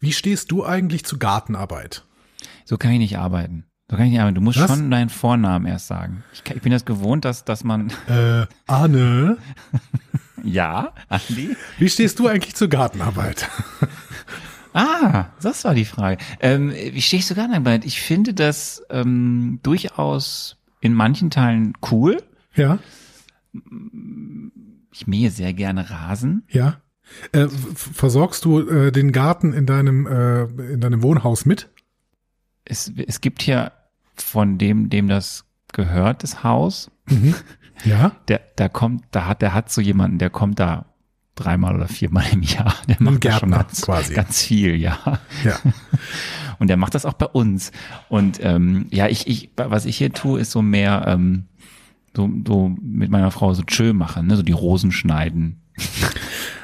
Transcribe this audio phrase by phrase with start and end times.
[0.00, 2.04] Wie stehst du eigentlich zu Gartenarbeit?
[2.64, 3.64] So kann ich nicht arbeiten.
[3.90, 4.34] So kann ich nicht arbeiten.
[4.36, 4.70] Du musst Was?
[4.70, 6.22] schon deinen Vornamen erst sagen.
[6.32, 9.38] Ich, kann, ich bin das gewohnt, dass, dass man, Äh, Arne,
[10.44, 11.56] ja, Andi?
[11.78, 13.48] wie stehst du eigentlich zur Gartenarbeit?
[14.74, 16.18] Ah, das war die Frage.
[16.40, 21.72] Ähm, wie stehe ich so gar nicht Ich finde das ähm, durchaus in manchen Teilen
[21.90, 22.22] cool.
[22.54, 22.78] Ja,
[24.92, 26.44] Ich mähe sehr gerne Rasen.
[26.50, 26.80] ja.
[27.32, 31.68] Äh, versorgst du äh, den Garten in deinem, äh, in deinem Wohnhaus mit?
[32.64, 33.72] Es, es gibt hier
[34.14, 36.90] von dem, dem das gehört, das Haus,
[37.84, 38.12] Ja.
[38.26, 40.86] der, da kommt, da hat, der hat so jemanden, der kommt da
[41.36, 42.74] dreimal oder viermal im Jahr.
[42.88, 44.12] Der macht schon Gärtner ganz, quasi.
[44.14, 44.98] ganz viel, ja.
[45.44, 45.56] Ja.
[46.58, 47.70] Und der macht das auch bei uns.
[48.08, 51.44] Und ähm, ja, ich, ich, was ich hier tue, ist so mehr ähm,
[52.16, 54.34] so, so mit meiner Frau so tschö machen, ne?
[54.36, 55.60] so die Rosen schneiden.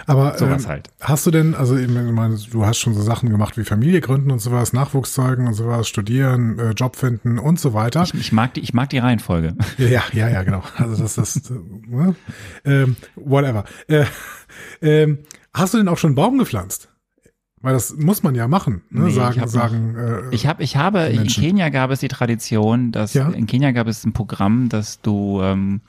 [0.07, 0.91] Aber Sowas ähm, halt.
[1.01, 4.31] hast du denn, also ich meine, du hast schon so Sachen gemacht wie Familie gründen
[4.31, 8.03] und sowas, Nachwuchs zeugen und sowas, studieren, äh, Job finden und so weiter.
[8.03, 9.56] Ich, ich mag die, ich mag die Reihenfolge.
[9.78, 10.62] Ja, ja, ja, genau.
[10.77, 11.55] Also das ist äh,
[11.87, 12.15] ne?
[12.65, 13.65] ähm, whatever.
[13.89, 14.05] Äh,
[14.83, 15.19] ähm,
[15.53, 16.89] hast du denn auch schon einen Baum gepflanzt?
[17.61, 19.05] Weil das muss man ja machen, ne?
[19.05, 19.97] Nee, ich sagen, hab sagen.
[19.97, 21.27] Äh, Ich habe, ich habe, in.
[21.27, 23.31] Kenia gab es die Tradition, dass Ja.
[23.31, 25.81] in Kenia gab es ein Programm, dass du ähm,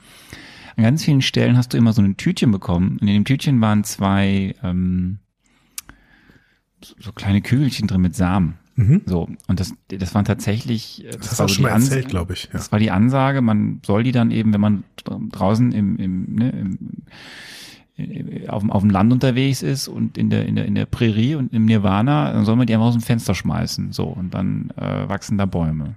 [0.76, 2.98] an ganz vielen Stellen hast du immer so ein Tütchen bekommen.
[3.00, 5.18] Und in dem Tütchen waren zwei ähm,
[6.80, 8.54] so, kleine Kügelchen drin mit Samen.
[8.76, 9.02] mhm.
[9.06, 11.64] So, und das, das waren tatsächlich, äh, das, Das hast du war auch so schon
[11.64, 12.44] die mal erzählt, glaube ich.
[12.44, 12.50] Ja.
[12.52, 16.34] Das war die Ansage, man soll die dann eben, wenn man dra- draußen im, im,
[16.34, 16.78] ne, im
[17.96, 20.84] äh, auf, dem- auf dem Land unterwegs ist und in der, in der, in der
[20.86, 23.92] Prärie und im Nirvana, dann soll man die einfach aus dem Fenster schmeißen.
[23.92, 25.94] So, und dann äh, wachsen da Bäume.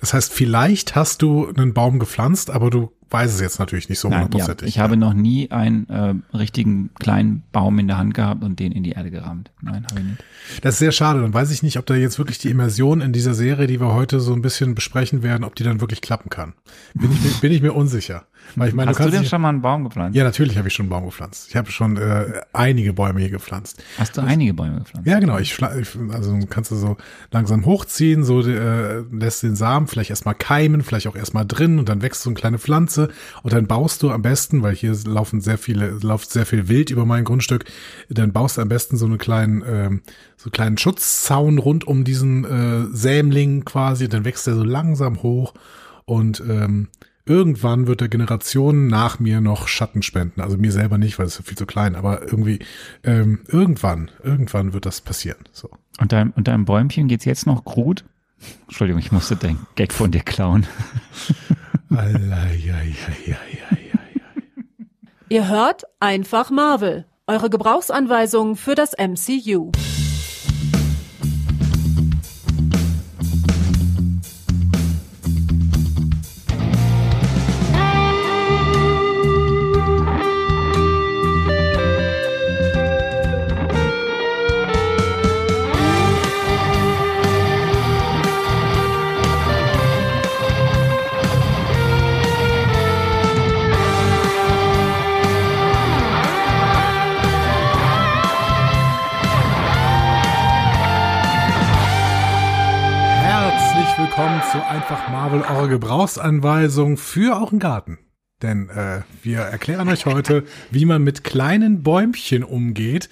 [0.00, 3.98] Das heißt, vielleicht hast du einen Baum gepflanzt, aber du weißt es jetzt natürlich nicht
[3.98, 4.68] so Nein, ja, hundertprozentig.
[4.68, 8.72] ich habe noch nie einen äh, richtigen kleinen Baum in der Hand gehabt und den
[8.72, 9.50] in die Erde gerammt.
[9.62, 10.24] Nein, habe ich nicht.
[10.62, 11.20] Das ist sehr schade.
[11.22, 13.92] Dann weiß ich nicht, ob da jetzt wirklich die Immersion in dieser Serie, die wir
[13.94, 16.54] heute so ein bisschen besprechen werden, ob die dann wirklich klappen kann.
[16.94, 18.24] Bin ich, mir- bin ich mir unsicher.
[18.56, 20.16] Weil ich meine, Hast du kannst denn schon mal einen Baum gepflanzt?
[20.16, 21.48] Ja, natürlich habe ich schon einen Baum gepflanzt.
[21.50, 23.82] Ich habe schon äh, einige Bäume hier gepflanzt.
[23.98, 25.06] Hast du einige Bäume gepflanzt?
[25.06, 25.36] Ja, genau.
[25.38, 26.96] Ich also kannst du so
[27.30, 31.90] langsam hochziehen, so äh, lässt den Samen vielleicht erstmal keimen, vielleicht auch erstmal drin und
[31.90, 32.97] dann wächst so eine kleine Pflanze
[33.42, 36.90] und dann baust du am besten, weil hier laufen sehr viele, läuft sehr viel Wild
[36.90, 37.64] über mein Grundstück,
[38.08, 40.02] dann baust du am besten so einen kleinen, ähm,
[40.36, 45.22] so einen kleinen Schutzzaun rund um diesen äh, Sämling quasi, dann wächst er so langsam
[45.22, 45.54] hoch
[46.04, 46.88] und ähm,
[47.28, 50.40] irgendwann wird der Generationen nach mir noch Schatten spenden.
[50.40, 52.60] Also mir selber nicht, weil es ist viel zu klein, aber irgendwie
[53.04, 55.44] ähm, irgendwann, irgendwann wird das passieren.
[55.52, 55.70] So.
[56.00, 58.04] Und deinem, und deinem Bäumchen geht's jetzt noch gut?
[58.66, 60.66] Entschuldigung, ich musste den Gag von dir klauen.
[65.30, 67.06] Ihr hört einfach Marvel.
[67.26, 69.70] Eure Gebrauchsanweisung für das MCU.
[105.68, 107.98] Gebrauchsanweisung für euren Garten.
[108.42, 113.08] Denn äh, wir erklären euch heute, wie man mit kleinen Bäumchen umgeht.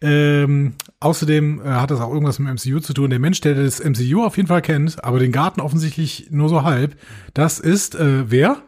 [0.00, 3.10] Ähm, außerdem äh, hat das auch irgendwas mit dem MCU zu tun.
[3.10, 6.62] Der Mensch, der das MCU auf jeden Fall kennt, aber den Garten offensichtlich nur so
[6.62, 6.96] halb,
[7.34, 8.62] das ist äh, wer?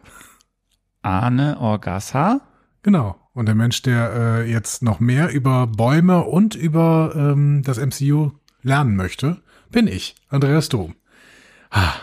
[1.01, 2.41] Arne Orgassa.
[2.83, 3.15] Genau.
[3.33, 8.31] Und der Mensch, der äh, jetzt noch mehr über Bäume und über ähm, das MCU
[8.61, 10.95] lernen möchte, bin ich, Andreas Dom.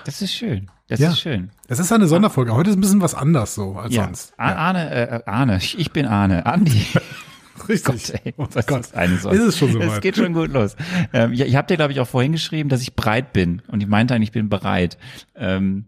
[0.05, 0.71] Das ist schön.
[0.89, 1.11] Das Ja.
[1.11, 1.51] ist schön.
[1.69, 2.55] Es ist eine Sonderfolge.
[2.55, 4.05] Heute ist ein bisschen was anders so als Ja.
[4.05, 4.33] sonst.
[4.39, 6.47] A- Arne, äh, Arne, ich bin Arne.
[6.47, 6.83] Andi.
[7.69, 7.85] Richtig.
[7.85, 8.81] Gott, ey, oh das Gott.
[8.81, 9.37] ist eine Sonne.
[9.37, 10.01] Ist es schon Es soweit?
[10.01, 10.77] geht schon gut los.
[11.13, 13.61] Ähm, ja, ich habe dir, glaube ich, auch vorhin geschrieben, dass ich bereit bin.
[13.69, 14.97] Und ich meinte eigentlich, ich bin bereit.
[15.37, 15.85] Ähm,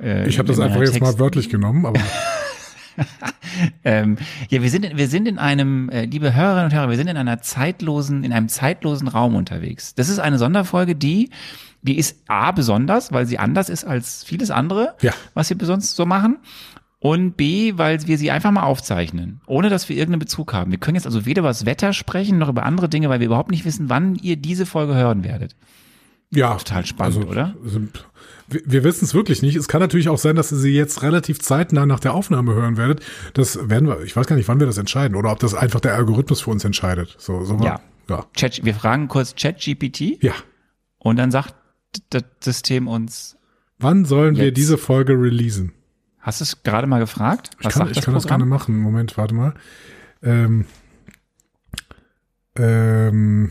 [0.00, 2.00] äh, Ich habe das in einfach jetzt mal Text- wörtlich genommen, aber
[3.84, 4.16] Ähm,
[4.50, 7.08] ja, wir sind, in, wir sind in einem, äh, liebe Hörerinnen und Hörer, wir sind
[7.08, 9.94] in einer zeitlosen, in einem zeitlosen Raum unterwegs.
[9.94, 11.30] Das ist eine Sonderfolge, die,
[11.82, 15.12] die ist A, besonders, weil sie anders ist als vieles andere, Ja.
[15.34, 16.38] was wir sonst so machen.
[17.00, 20.70] Und B, weil wir sie einfach mal aufzeichnen, ohne dass wir irgendeinen Bezug haben.
[20.70, 23.26] Wir können jetzt also weder über das Wetter sprechen, noch über andere Dinge, weil wir
[23.26, 25.56] überhaupt nicht wissen, wann ihr diese Folge hören werdet.
[26.30, 26.54] ja.
[26.54, 27.54] Total spannend, oder?
[27.64, 27.80] Also,
[28.48, 29.56] wir wir wissen es wirklich nicht.
[29.56, 32.76] Es kann natürlich auch sein, dass ihr sie jetzt relativ zeitnah nach der Aufnahme hören
[32.76, 33.00] werdet.
[33.34, 35.80] Das werden wir, ich weiß gar nicht, wann wir das entscheiden oder ob das einfach
[35.80, 37.16] der Algorithmus für uns entscheidet.
[37.18, 37.80] So, so Ja.
[38.08, 38.26] Ja.
[38.34, 40.32] Chat, wir fragen kurz ChatGPT Ja.
[40.98, 41.54] und dann sagt
[42.10, 43.36] das System uns,
[43.78, 44.56] Wann sollen wir Jetzt.
[44.58, 45.72] diese Folge releasen?
[46.20, 47.50] hast du es gerade mal gefragt?
[47.60, 48.78] Ich kann, ich kann das gerne machen.
[48.78, 49.54] Moment, warte mal.
[50.22, 50.66] Ähm,
[52.56, 53.50] ähm,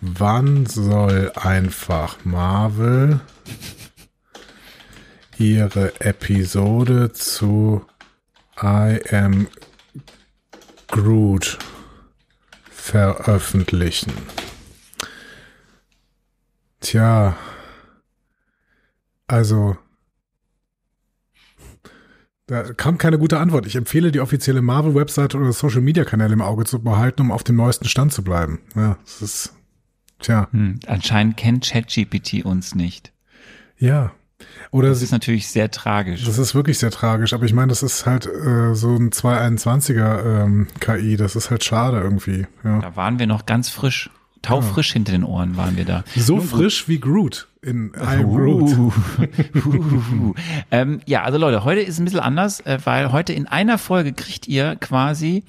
[0.00, 3.20] wann soll einfach Marvel
[5.38, 7.86] ihre Episode zu
[8.60, 9.46] I Am
[10.88, 11.58] Groot
[12.68, 14.12] veröffentlichen?
[16.80, 17.36] Tja,
[19.32, 19.76] also
[22.46, 23.66] da kam keine gute Antwort.
[23.66, 27.86] Ich empfehle die offizielle Marvel-Webseite oder Social-Media-Kanäle im Auge zu behalten, um auf dem neuesten
[27.86, 28.60] Stand zu bleiben.
[28.74, 29.54] Ja, das ist,
[30.18, 33.12] tja, Hm, anscheinend kennt ChatGPT uns nicht.
[33.78, 34.12] ja.
[34.72, 36.24] Oder Das ist natürlich sehr tragisch.
[36.24, 40.42] das ist wirklich sehr tragisch, aber ich meine, das ist halt äh, so ein 221er
[40.42, 42.48] ähm, KI, das ist halt schade irgendwie.
[42.64, 42.80] Ja.
[42.80, 44.10] Da waren wir noch ganz frisch.
[44.42, 46.04] Taufrisch hinter den Ohren waren wir da.
[46.16, 48.76] So frisch wie Groot in I Am Groot.
[48.76, 48.92] Uh,
[49.64, 50.34] uh,
[50.70, 54.12] ähm, ja, also Leute, heute ist ein bisschen anders, äh, weil heute in einer Folge
[54.12, 55.44] kriegt ihr quasi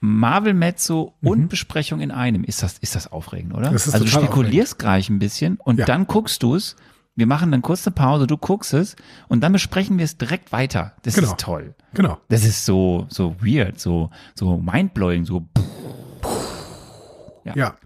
[0.00, 2.44] Marvel Mezzo und Besprechung in einem.
[2.44, 3.70] Ist das, ist das aufregend, oder?
[3.70, 3.72] Mhm.
[3.72, 5.86] Das ist also du spekulierst gleich ein bisschen und Ja.
[5.86, 6.76] dann guckst du es.
[7.16, 8.96] Wir machen dann kurz eine Pause, du guckst es
[9.28, 10.94] und dann besprechen wir es direkt weiter.
[11.02, 11.28] Das Genau.
[11.28, 11.74] ist toll.
[11.94, 12.18] Genau.
[12.28, 15.46] Das ist so, so weird, so, so mindblowing, so
[17.54, 17.76] Ja,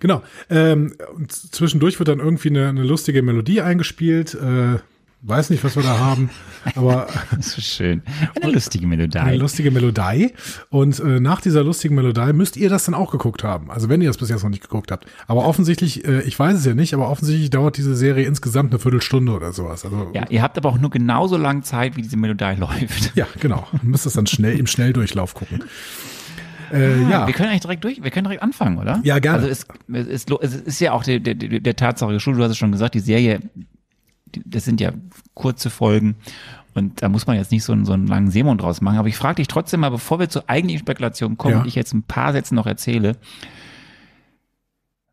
[0.00, 0.22] genau.
[0.48, 4.34] Ähm, und zwischendurch wird dann irgendwie eine, eine lustige Melodie eingespielt.
[4.34, 4.78] Äh,
[5.24, 6.30] weiß nicht, was wir da haben,
[6.74, 7.06] aber
[7.36, 8.02] Das ist schön.
[8.42, 9.36] Eine lustige eine Melodie.
[9.36, 10.32] lustige Melodie.
[10.68, 13.70] Und äh, nach dieser lustigen Melodie müsst ihr das dann auch geguckt haben.
[13.70, 15.06] Also wenn ihr das bis jetzt noch nicht geguckt habt.
[15.28, 18.80] Aber offensichtlich, äh, ich weiß es ja nicht, aber offensichtlich dauert diese Serie insgesamt eine
[18.80, 19.84] Viertelstunde oder sowas.
[19.84, 23.14] Also Ja, ihr habt aber auch nur genauso lange Zeit, wie diese Melodie läuft.
[23.14, 23.68] ja genau.
[23.74, 25.62] Ihr müsst es dann schnell im Schnelldurchlauf gucken.
[26.72, 27.26] Äh, ja.
[27.26, 29.00] Wir können eigentlich direkt durch, wir können direkt anfangen, oder?
[29.04, 29.38] Ja, gerne.
[29.38, 32.58] Also es, es, es ist ja auch der, der, der Tatsache geschuldet, du hast es
[32.58, 33.40] schon gesagt, die Serie,
[34.44, 34.92] das sind ja
[35.34, 36.16] kurze Folgen
[36.74, 38.96] und da muss man jetzt nicht so einen, so einen langen Semon draus machen.
[38.98, 41.60] Aber ich frage dich trotzdem mal, bevor wir zur eigentlichen Spekulation kommen Ja.
[41.60, 43.16] und ich jetzt ein paar Sätze noch erzähle,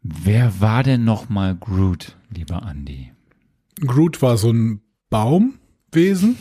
[0.02, 3.12] wer war denn noch mal Groot, lieber Andy?
[3.86, 6.38] Groot war so ein Baumwesen.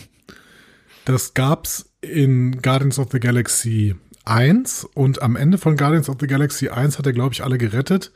[1.04, 3.96] Das gab's in Guardians of the Galaxy
[4.28, 7.58] 1 und am Ende von Guardians of the Galaxy 1 hat er, glaube ich, alle
[7.58, 8.12] gerettet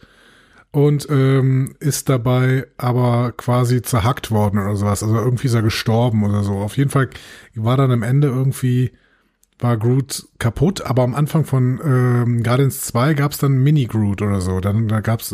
[0.71, 5.03] und ähm, ist dabei aber quasi zerhackt worden oder sowas.
[5.03, 6.55] Also irgendwie ist er gestorben oder so.
[6.55, 7.11] Auf jeden Fall
[7.55, 8.93] war dann am Ende irgendwie
[9.59, 14.61] war Groot kaputt, aber am Anfang von ähm, Guardians 2 gab's dann Mini-Groot oder so.
[14.61, 15.33] Dann da gab's,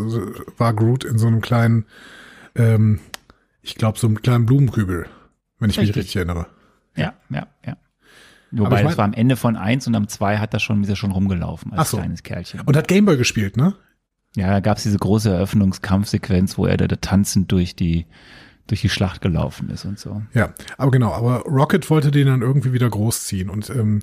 [0.59, 1.87] war Groot in so einem kleinen,
[2.55, 3.01] ähm,
[3.63, 5.07] ich glaube, so einem kleinen Blumenkübel,
[5.59, 6.03] wenn ich mich Richtig.
[6.03, 6.47] richtig erinnere.
[6.95, 7.77] Ja, ja, ja.
[8.51, 10.83] Wobei ich mein- das war am Ende von eins und am zwei hat er schon
[10.83, 11.97] wieder schon rumgelaufen als Ach so.
[11.99, 12.61] kleines Kerlchen.
[12.63, 13.75] Und hat Gameboy gespielt, ne?
[14.37, 18.07] Ja, da gab's diese große Eröffnungskampfsequenz, wo er da, da tanzend durch die,
[18.67, 20.23] durch die Schlacht gelaufen ist und so.
[20.35, 24.03] Ja, aber genau, aber Rocket wollte den dann irgendwie wieder großziehen und ähm,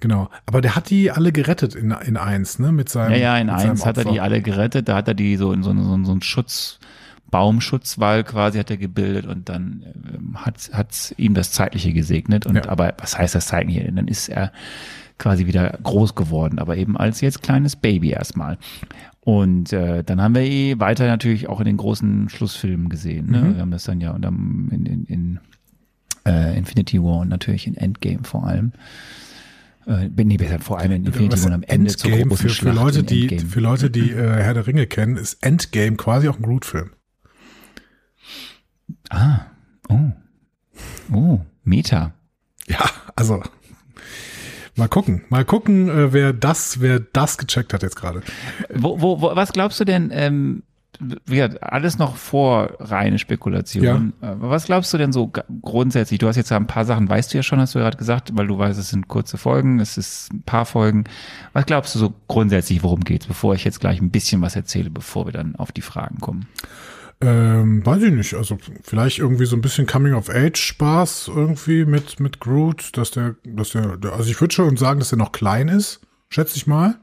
[0.00, 0.30] genau.
[0.46, 2.72] Aber der hat die alle gerettet in, in eins, ne?
[2.72, 3.12] Mit seinem.
[3.12, 5.62] Ja, ja, in eins hat er die alle gerettet, da hat er die so in
[5.62, 6.78] so, so, so einen Schutz,
[7.30, 9.84] Baumschutzwall quasi hat er gebildet und dann
[10.14, 12.68] ähm, hat hat ihm das Zeitliche gesegnet und Ja.
[12.68, 13.90] aber was heißt das Zeitliche?
[13.92, 14.52] Dann ist er
[15.18, 18.56] quasi wieder groß geworden, aber eben als jetzt kleines Baby erstmal.
[19.20, 23.30] Und äh, dann haben wir eh weiter natürlich auch in den großen Schlussfilmen gesehen.
[23.30, 23.40] Ne?
[23.42, 23.54] Mhm.
[23.56, 25.40] Wir haben das dann ja und dann in, in, in
[26.24, 28.72] äh, Infinity War und natürlich in Endgame vor allem.
[29.86, 32.54] Äh, nee, besser vor allem in Infinity War und am Ende zur Endgame großen für,
[32.54, 33.48] für Leute, die Endgame.
[33.50, 36.90] für Leute, die äh, Herr der Ringe kennen, ist Endgame quasi auch ein Groot-Film.
[39.10, 39.40] Ah,
[39.88, 40.12] oh.
[41.12, 42.12] Oh, Meta.
[42.66, 42.84] Ja,
[43.16, 43.42] also
[44.76, 48.22] mal gucken, mal gucken, äh, wer das, wer das gecheckt hat jetzt gerade.
[48.74, 50.62] Wo, wo, wo, was glaubst du denn, ähm,
[51.26, 54.14] gesagt, alles noch vor reine Spekulation.
[54.20, 55.30] Äh, Was glaubst du denn so
[55.62, 56.18] grundsätzlich?
[56.18, 57.98] Du hast jetzt ja ein paar Sachen, weißt du ja schon, hast du ja gerade
[57.98, 61.04] gesagt, weil du weißt, es sind kurze Folgen, es ist ein paar Folgen.
[61.52, 64.90] Was glaubst du so grundsätzlich, worum geht's, bevor ich jetzt gleich ein bisschen was erzähle,
[64.90, 66.48] bevor wir dann auf die Fragen kommen?
[67.20, 72.96] Ähm, weiß ich nicht, also vielleicht irgendwie so ein bisschen Coming-of-Age-Spaß irgendwie mit, mit Groot,
[72.96, 76.00] dass der, dass der, der also ich würde schon sagen, dass er noch klein ist,
[76.28, 77.00] schätze ich mal.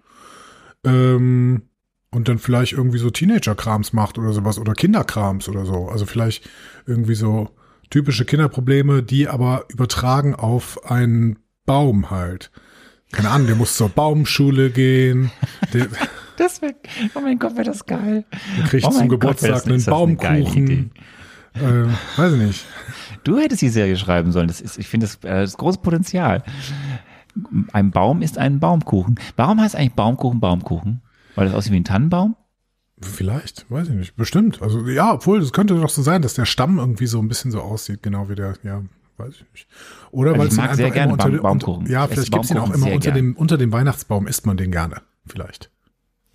[0.85, 1.63] Ähm,
[2.11, 5.89] und dann vielleicht irgendwie so Teenager-Krams macht oder sowas oder Kinderkrams oder so.
[5.89, 6.49] Also vielleicht
[6.85, 7.49] irgendwie so
[7.89, 12.51] typische Kinderprobleme, die aber übertragen auf einen Baum halt.
[13.11, 15.29] Keine Ahnung, der muss zur Baumschule gehen,
[15.73, 15.87] der,
[16.37, 16.75] Das wäre,
[17.15, 18.25] oh mein Gott, wäre das geil.
[18.57, 19.85] der kriegt Oh zum Gott, Geburtstag das- einen ist.
[19.85, 20.91] Baumkuchen.
[21.53, 21.87] Äh,
[22.17, 22.65] weiß ich nicht.
[23.23, 24.47] Du hättest die Serie schreiben sollen.
[24.47, 26.43] Das ist, ich finde das, äh, das große Potenzial.
[27.73, 29.15] Ein Baum ist ein Baumkuchen.
[29.35, 31.01] Warum heißt eigentlich Baumkuchen Baumkuchen?
[31.35, 32.35] Weil das aussieht wie ein Tannenbaum?
[33.01, 34.15] Vielleicht, weiß ich nicht.
[34.15, 34.61] Bestimmt.
[34.61, 37.51] Also ja, obwohl, es könnte doch so sein, dass der Stamm irgendwie so ein bisschen
[37.51, 38.81] so aussieht, genau wie der, ja,
[39.17, 39.67] weiß ich nicht.
[40.11, 41.79] Oder Also weil ich es ihn mag sehr einfach gerne unter, Baum- Baumkuchen.
[41.83, 43.15] Unter, ja, vielleicht gibt's ihn auch immer unter gern.
[43.15, 45.01] dem, unter dem Weihnachtsbaum, isst man den gerne.
[45.25, 45.71] Vielleicht.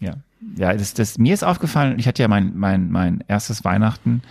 [0.01, 0.15] Ja,
[0.57, 4.23] ja, das, das, mir ist aufgefallen, ich hatte ja mein, mein, mein erstes Weihnachten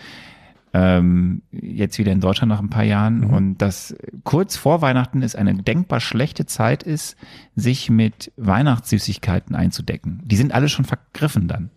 [0.74, 3.34] ähm, jetzt wieder in Deutschland nach ein paar Jahren Mhm.
[3.34, 7.16] und das kurz vor Weihnachten ist eine denkbar schlechte Zeit ist,
[7.56, 10.22] sich mit Weihnachtssüßigkeiten einzudecken.
[10.26, 11.70] Die sind alle schon vergriffen dann.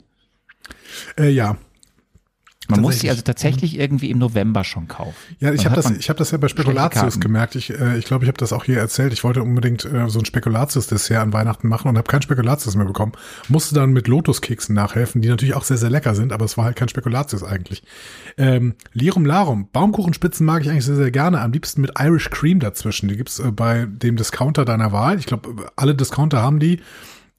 [1.19, 1.57] Äh, ja.
[2.73, 5.17] Man muss sie also tatsächlich irgendwie im November schon kaufen.
[5.39, 7.55] Ja, ich habe das, ich habe das ja bei Spekulatius gemerkt.
[7.55, 9.13] Ich glaube, äh, ich, glaub, ich habe das auch hier erzählt.
[9.13, 12.87] Ich wollte unbedingt äh, so ein Spekulatius-Dessert an Weihnachten machen und habe kein Spekulatius mehr
[12.87, 13.13] bekommen.
[13.49, 16.65] Musste dann mit Lotuskeksen nachhelfen, die natürlich auch sehr, sehr lecker sind, aber es war
[16.65, 17.83] halt kein Spekulatius eigentlich.
[18.37, 19.69] Ähm, Lirum Larum.
[19.73, 21.41] Baumkuchenspitzen mag ich eigentlich sehr, sehr gerne.
[21.41, 23.09] Am liebsten mit Irish Cream dazwischen.
[23.09, 25.19] Die gibt's äh, bei dem Discounter deiner Wahl.
[25.19, 26.81] Ich glaube, alle Discounter haben die.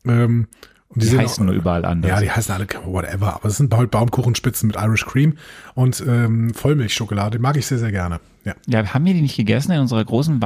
[0.05, 0.47] Ähm,
[0.93, 2.09] und Die sehen heißen auch- nur überall anders.
[2.09, 5.35] ja, die heißen alle whatever, aber es sind halt Baumkuchenspitzen mit Irish Cream
[5.73, 7.37] und ähm, Vollmilchschokolade.
[7.37, 8.19] Die mag ich sehr, sehr gerne.
[8.45, 8.55] Ja.
[8.67, 10.41] Ja, haben wir die nicht gegessen in unserer großen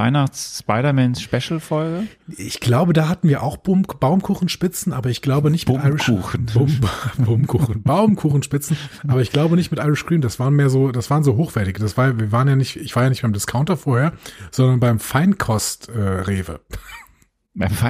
[0.92, 2.06] Weihnachts-Spider-Man-Special-Folge?
[2.36, 6.46] Ich glaube, da hatten wir auch Baum Baumkuchenspitzen, aber ich glaube nicht mit Irish Baumkuchen.
[6.54, 6.78] Baum,
[7.18, 8.76] Baumkuchen, Baumkuchenspitzen,
[9.06, 10.20] aber ich glaube nicht mit Irish Cream.
[10.20, 11.80] Das waren mehr so, das waren so hochwertige.
[11.80, 14.12] Das war, wir waren ja nicht, ich war ja nicht beim Discounter vorher,
[14.50, 15.88] sondern beim Feinkost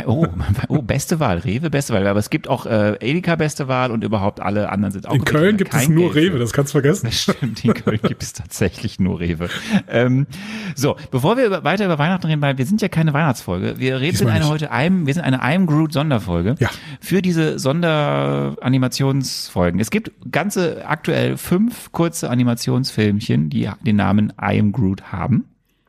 [0.06, 0.26] Oh,
[0.68, 2.06] oh, beste Wahl, Rewe, beste Wahl.
[2.06, 5.24] Aber es gibt auch äh, Edeka beste Wahl und überhaupt alle anderen sind auch In
[5.24, 7.06] Köln gibt es nur Geld Rewe, das kannst du vergessen.
[7.06, 9.48] Das stimmt, in Köln gibt es tatsächlich nur Rewe.
[9.88, 10.26] Ähm,
[10.74, 14.00] so, bevor wir über, weiter über Weihnachten reden, weil wir sind ja keine Weihnachtsfolge, wir
[14.00, 14.48] reden eine nicht.
[14.48, 16.70] heute einem, wir sind eine I'm Groot Sonderfolge Ja.
[17.00, 19.80] für diese Sonderanimationsfolgen.
[19.80, 25.44] Es gibt ganze aktuell fünf kurze Animationsfilmchen, die den Namen I am Groot haben.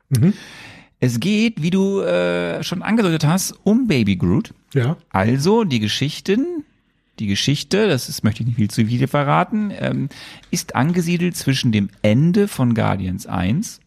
[0.09, 0.33] Mhm.
[0.99, 4.53] Es geht, wie du äh, schon angedeutet hast, um Baby Groot.
[4.73, 4.97] Ja.
[5.09, 6.65] Also die Geschichten,
[7.19, 10.09] die Geschichte, das ist, möchte ich nicht viel zu viel verraten, ähm,
[10.51, 13.79] ist angesiedelt zwischen dem Ende von Guardians 1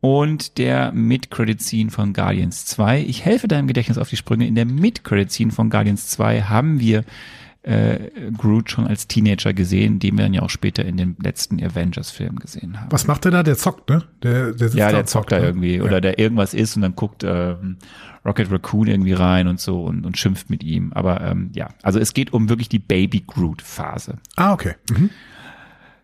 [0.00, 3.02] und der Mid-Credit-Scene von Guardians 2.
[3.02, 4.46] Ich helfe deinem Gedächtnis auf die Sprünge.
[4.46, 7.04] In der Mid-Credit-Scene von Guardians 2 haben wir
[7.62, 11.62] äh, Groot schon als Teenager gesehen, den wir dann ja auch später in dem letzten
[11.62, 12.90] Avengers-Film gesehen haben.
[12.90, 13.42] Was macht der da?
[13.42, 14.02] Der zockt, ne?
[14.22, 15.46] Der, der sitzt Ja, da der und zockt da ne?
[15.46, 17.76] irgendwie oder der irgendwas ist und dann guckt ähm,
[18.24, 20.92] Rocket Raccoon irgendwie rein und so und, und schimpft mit ihm.
[20.92, 24.18] Aber ähm, ja, also es geht um wirklich die Baby Groot Phase.
[24.36, 24.74] Ah, okay.
[24.90, 25.10] Mhm.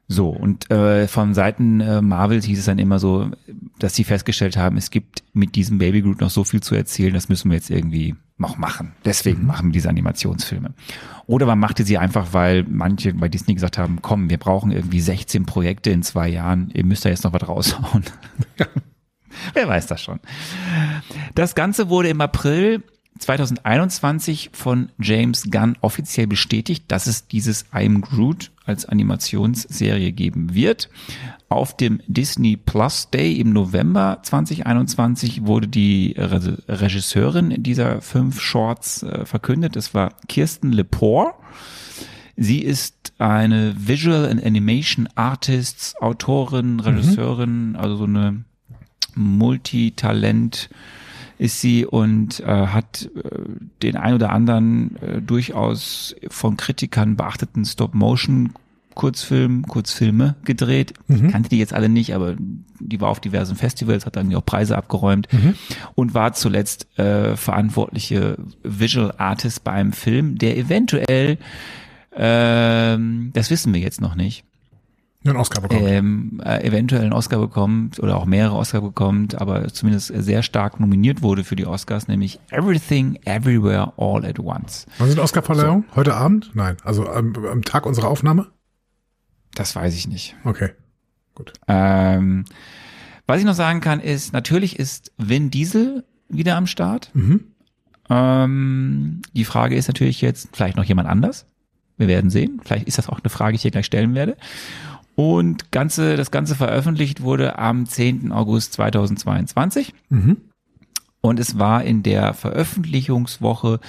[0.06, 3.30] So und äh, von Seiten äh, Marvel hieß es dann immer so,
[3.78, 7.12] dass sie festgestellt haben, es gibt mit diesem Baby Groot noch so viel zu erzählen,
[7.12, 8.92] das müssen wir jetzt irgendwie noch machen.
[9.04, 10.75] Deswegen machen wir diese Animationsfilme.
[11.26, 15.00] Oder man machte sie einfach, weil manche bei Disney gesagt haben, komm, wir brauchen irgendwie
[15.00, 18.04] 16 Projekte in zwei Jahren, ihr müsst da jetzt noch was raushauen.
[19.54, 20.21] Wer weiß das schon.
[21.35, 22.83] Das Ganze wurde im April
[23.18, 30.88] 2021 von James Gunn offiziell bestätigt, dass es dieses I'm Groot als Animationsserie geben wird.
[31.50, 39.02] Auf dem Disney Plus Day im November 2021 wurde die Re Regisseurin dieser fünf Shorts
[39.02, 39.75] äh, verkündet.
[39.75, 41.33] Das war Kirsten Lepore.
[42.37, 48.45] Sie ist eine Visual and Animation Artist, Autorin, Regisseurin, also so eine
[49.14, 50.69] Multitalent
[51.38, 53.31] ist sie und äh, hat äh,
[53.83, 58.52] den ein oder anderen äh, durchaus von Kritikern beachteten Stop-Motion
[58.99, 60.93] Kurzfilm, Kurzfilme gedreht.
[61.07, 62.35] Ich kannte die jetzt alle nicht, aber
[62.81, 65.28] die war auf diversen Festivals, hat dann auch Preise abgeräumt
[65.95, 71.38] und war zuletzt äh, verantwortliche Visual Artist bei einem Film, der eventuell,
[72.12, 74.45] ähm, das wissen wir jetzt noch nicht,
[75.25, 75.87] einen Oscar bekommen.
[75.87, 80.81] ähm, äh, eventuell einen Oscar bekommt oder auch mehrere Oscar bekommt, aber zumindest sehr stark
[80.81, 84.87] nominiert wurde für die Oscars, nämlich Everything Everywhere All at Once.
[84.99, 85.85] Wann sind Oscarverleihungen?
[85.95, 86.50] Heute Abend?
[86.55, 86.76] Nein.
[86.83, 88.47] Also am, am Tag unserer Aufnahme?
[89.55, 90.37] Das weiß ich nicht.
[90.45, 90.71] Okay.
[91.35, 91.52] Gut.
[91.67, 92.45] Ähm,
[93.26, 97.11] was ich noch sagen kann, ist, natürlich ist Vin Diesel wieder am Start.
[97.14, 97.45] Mhm.
[98.11, 101.47] Ähm, die Frage ist natürlich jetzt, vielleicht noch jemand anders.
[101.97, 102.61] Wir werden sehen.
[102.64, 104.37] Vielleicht ist das auch eine Frage, die ich hier gleich stellen werde.
[105.14, 108.31] Und ganze, das Ganze veröffentlicht wurde am 10.
[108.33, 109.93] August 2022.
[110.11, 110.37] Mhm.
[111.21, 113.81] Und es war in der Veröffentlichungswoche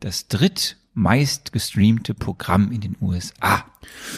[0.00, 0.83] das drittmeist
[1.52, 3.64] gestreamte Programm in den USA.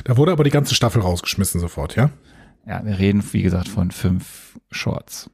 [0.05, 2.11] Da wurde aber die ganze Staffel rausgeschmissen sofort, ja?
[2.67, 5.31] Ja, wir reden, wie gesagt, von fünf Shorts.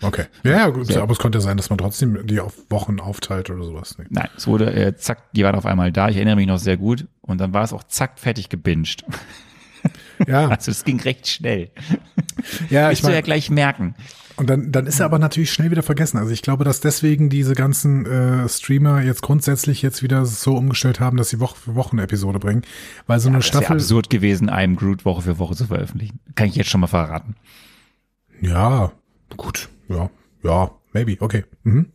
[0.00, 0.24] Okay.
[0.42, 1.02] Ja, ja gut, Ja.
[1.02, 3.96] aber es könnte ja sein, dass man trotzdem die auf Wochen aufteilt oder sowas.
[3.98, 4.06] Nee.
[4.08, 6.08] Nein, es wurde, äh, zack, die waren auf einmal da.
[6.08, 7.06] Ich erinnere mich noch sehr gut.
[7.20, 9.04] Und dann war es auch zack, fertig gebinged.
[10.26, 10.48] Ja.
[10.50, 11.70] Also es ging recht schnell.
[12.68, 13.94] Ja, Willst ich du ja gleich merken.
[14.36, 16.16] und dann, dann ist er aber natürlich schnell wieder vergessen.
[16.18, 21.00] Also ich glaube, dass deswegen diese ganzen äh, Streamer jetzt grundsätzlich jetzt wieder so umgestellt
[21.00, 22.62] haben, dass sie Woche für Woche eine Episode bringen.
[23.06, 23.76] Weil so eine Das wäre Staffel.
[23.76, 26.20] absurd gewesen, einem Groot Woche für Woche zu veröffentlichen.
[26.34, 27.36] Kann ich jetzt schon mal verraten.
[28.40, 28.92] Ja,
[29.36, 29.68] gut.
[29.88, 30.08] Ja,
[30.42, 31.16] ja, maybe.
[31.20, 31.44] Okay.
[31.64, 31.92] Mhm.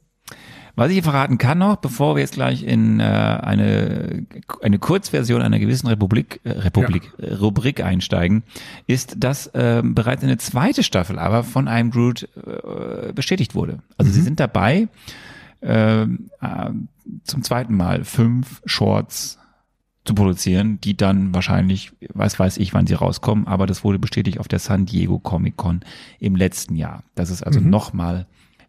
[0.75, 4.25] Was ich verraten kann noch, bevor wir jetzt gleich in äh, eine,
[4.61, 8.43] eine Kurzversion einer gewissen Republik, äh, Republik, äh, Rubrik einsteigen,
[8.85, 13.79] ist, dass ähm, bereits eine zweite Staffel aber von einem Groot äh, bestätigt wurde.
[13.97, 14.89] Also sie sind dabei,
[15.61, 16.69] ähm, äh,
[17.23, 19.39] zum zweiten Mal fünf Shorts
[20.03, 24.39] zu produzieren, die dann wahrscheinlich, was weiß ich, wann sie rauskommen, aber das wurde bestätigt
[24.39, 25.81] auf der San Diego Comic Con
[26.19, 28.27] im letzten Jahr, dass es also nochmal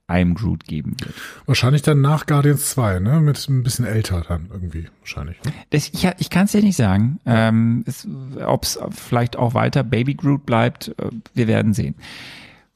[0.08, 1.14] I'm Groot geben wird.
[1.46, 3.20] Wahrscheinlich dann nach Guardians 2, ne?
[3.20, 4.86] Mit ein bisschen älter dann irgendwie.
[5.00, 5.42] Wahrscheinlich.
[5.44, 5.52] Ne?
[5.70, 7.84] Das, ich ich kann es dir nicht sagen, ähm,
[8.44, 10.94] ob es vielleicht auch weiter Baby Groot bleibt.
[10.98, 11.96] Äh, wir werden sehen.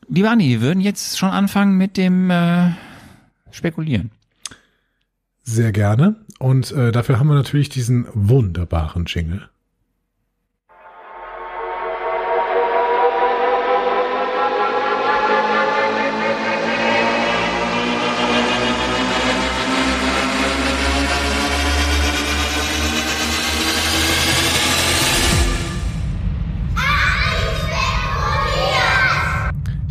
[0.08, 2.72] Lieber Andi, wir würden jetzt schon anfangen mit dem äh,
[3.52, 4.10] Spekulieren.
[5.42, 6.16] Sehr gerne.
[6.40, 9.48] Und äh, dafür haben wir natürlich diesen wunderbaren Jingle.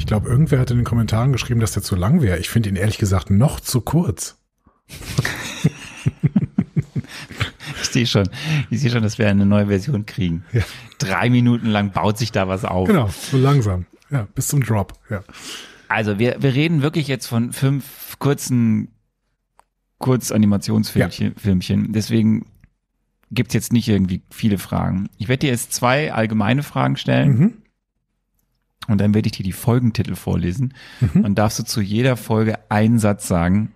[0.10, 2.38] Glaube, irgendwer hat in den Kommentaren geschrieben, dass der zu lang wäre.
[2.40, 4.38] Ich finde ihn ehrlich gesagt noch zu kurz.
[7.82, 8.30] Ich sehe schon,
[8.70, 10.44] ich sehe schon, dass wir eine neue Version kriegen.
[10.52, 10.62] Ja.
[11.00, 12.88] Drei Minuten lang baut sich da was auf.
[12.88, 13.86] Genau, so langsam.
[14.12, 14.94] Ja, bis zum Drop.
[15.10, 15.24] Ja.
[15.88, 18.90] Also wir, wir reden wirklich jetzt von fünf kurzen
[19.98, 21.36] Kurzanimationsfilmchen.
[21.36, 21.92] Filmchen.
[21.92, 22.46] Deswegen
[23.32, 25.10] gibt's jetzt nicht irgendwie viele Fragen.
[25.18, 27.54] Ich werde dir jetzt zwei allgemeine Fragen stellen Mhm.
[28.90, 30.74] Und dann werde ich dir die Folgentitel vorlesen.
[31.14, 33.72] Dann darfst du zu jeder Folge einen Satz sagen,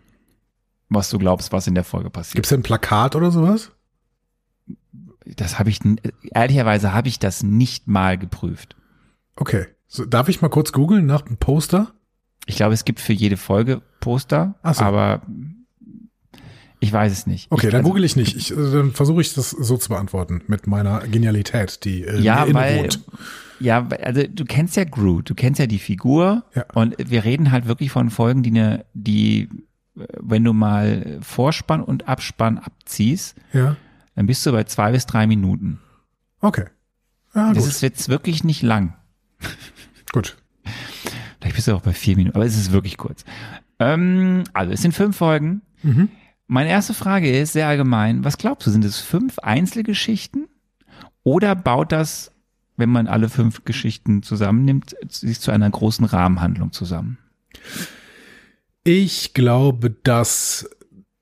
[0.90, 2.36] was du glaubst, was in der Folge passiert.
[2.36, 3.72] Gibt es ein Plakat oder sowas?
[5.26, 5.80] Das habe ich,
[6.34, 8.76] ehrlicherweise habe ich das nicht mal geprüft.
[9.36, 9.68] Okay.
[9.88, 11.94] So, darf ich mal kurz googeln nach einem Poster?
[12.46, 14.84] Ich glaube, es gibt für jede Folge Poster, so.
[14.84, 15.22] aber
[16.80, 17.50] ich weiß es nicht.
[17.52, 18.36] Okay, ich, dann also- google ich nicht.
[18.36, 22.46] Ich, äh, dann versuche ich das so zu beantworten mit meiner Genialität, die äh, Ja,
[22.54, 23.00] weil, wohnt.
[23.64, 26.66] Ja, also du kennst ja Groot, du kennst ja die Figur Ja.
[26.74, 29.50] und wir reden halt wirklich von Folgen, die eine, die,
[29.98, 33.76] äh, wenn du mal Vorspann und Abspann abziehst, Ja,
[34.16, 35.80] dann bist du bei zwei bis drei Minuten.
[36.42, 36.66] okay.
[37.36, 37.72] Ja, Das gut.
[37.74, 38.94] ist jetzt wirklich nicht lang.
[40.14, 40.38] gut.
[41.40, 43.26] Vielleicht bist du auch bei vier Minuten, aber es ist wirklich kurz.
[43.80, 45.62] Ähm, also es sind fünf Folgen.
[45.82, 46.10] Mhm.
[46.48, 48.24] Meine erste Frage ist sehr allgemein.
[48.24, 50.48] Was glaubst du, sind es fünf Einzelgeschichten
[51.24, 52.32] oder baut das,
[52.78, 57.18] wenn man alle fünf Geschichten zusammennimmt, sich zu einer großen Rahmenhandlung zusammen?
[58.84, 60.70] Ich glaube, dass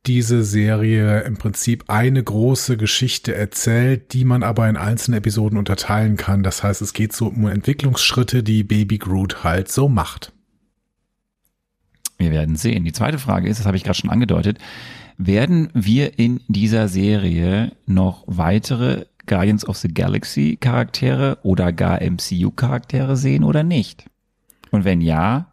[0.07, 6.17] diese Serie im Prinzip eine große Geschichte erzählt, die man aber in einzelne Episoden unterteilen
[6.17, 6.41] kann.
[6.41, 10.33] Das heißt, es geht so um Entwicklungsschritte, die Baby Groot halt so macht.
[12.17, 12.83] Wir werden sehen.
[12.83, 14.57] Die zweite Frage ist, das habe ich gerade schon angedeutet,
[15.17, 22.51] werden wir in dieser Serie noch weitere Guardians of the Galaxy Charaktere oder gar MCU
[22.51, 24.05] Charaktere sehen oder nicht?
[24.71, 25.51] Und wenn ja,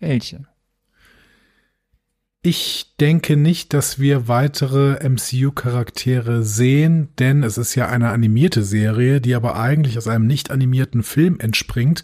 [0.00, 0.46] welche?
[2.44, 9.20] Ich denke nicht, dass wir weitere MCU-Charaktere sehen, denn es ist ja eine animierte Serie,
[9.20, 12.02] die aber eigentlich aus einem nicht animierten Film entspringt,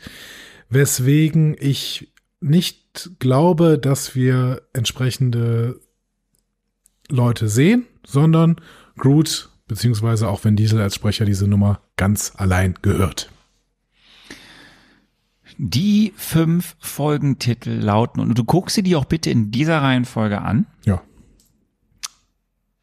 [0.68, 5.80] weswegen ich nicht glaube, dass wir entsprechende
[7.08, 8.60] Leute sehen, sondern
[8.96, 13.30] Groot beziehungsweise auch Vin Diesel als Sprecher diese Nummer ganz allein gehört.
[15.58, 20.66] Die fünf Folgentitel lauten, und du guckst sie dir auch bitte in dieser Reihenfolge an.
[20.84, 21.02] Ja.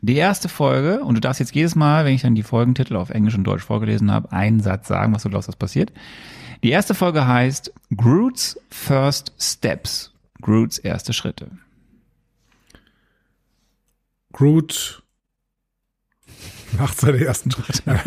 [0.02, 3.10] Die erste Folge, und du darfst jetzt jedes Mal, wenn ich dann die Folgentitel auf
[3.10, 5.92] Englisch und Deutsch vorgelesen habe, einen Satz sagen, was du glaubst, was passiert.
[6.64, 10.12] Die erste Folge heißt Groot's First Steps.
[10.42, 11.52] Groot's erste Schritte.
[14.34, 15.02] Groot
[16.80, 18.00] macht seine ersten Schritte.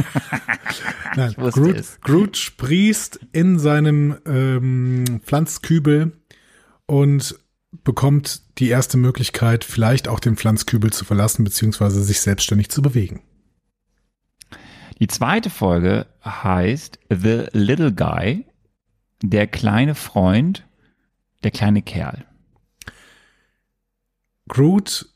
[1.16, 2.00] Nein, Groot, es.
[2.00, 6.12] Groot sprießt in seinem ähm, Pflanzkübel
[6.86, 7.38] und
[7.84, 13.22] bekommt die erste Möglichkeit, vielleicht auch den Pflanzkübel zu verlassen, beziehungsweise sich selbstständig zu bewegen.
[15.00, 18.46] Die zweite Folge heißt The Little Guy,
[19.22, 20.66] der kleine Freund,
[21.44, 22.24] der kleine Kerl.
[24.48, 25.06] Groot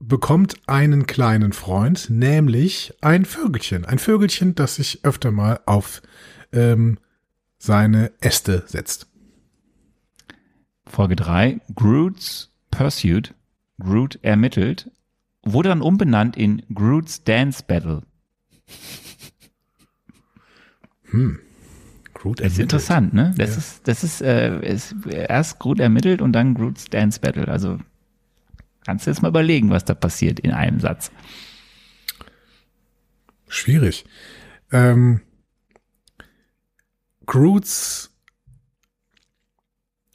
[0.00, 3.84] bekommt einen kleinen Freund, nämlich ein Vögelchen.
[3.84, 6.02] Ein Vögelchen, das sich öfter mal auf
[6.52, 6.98] ähm,
[7.58, 9.08] seine Äste setzt.
[10.86, 13.34] Folge 3, Groot's Pursuit,
[13.80, 14.90] Groot ermittelt,
[15.42, 18.02] wurde dann umbenannt in Groot's Dance Battle.
[22.14, 23.34] Groot Das ist interessant, ne?
[23.36, 27.48] Das ist, das ist, äh, ist erst Groot ermittelt und dann Groot's Dance Battle.
[27.48, 27.78] Also
[28.88, 31.10] kannst du jetzt mal überlegen, was da passiert in einem Satz.
[33.46, 34.06] Schwierig.
[34.72, 35.20] Ähm,
[37.26, 38.16] Groots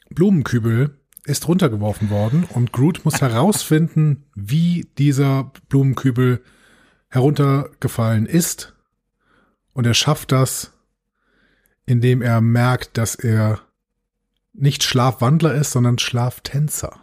[0.09, 6.43] Blumenkübel ist runtergeworfen worden und Groot muss herausfinden, wie dieser Blumenkübel
[7.09, 8.73] heruntergefallen ist.
[9.73, 10.73] Und er schafft das,
[11.85, 13.59] indem er merkt, dass er
[14.51, 17.02] nicht Schlafwandler ist, sondern Schlaftänzer.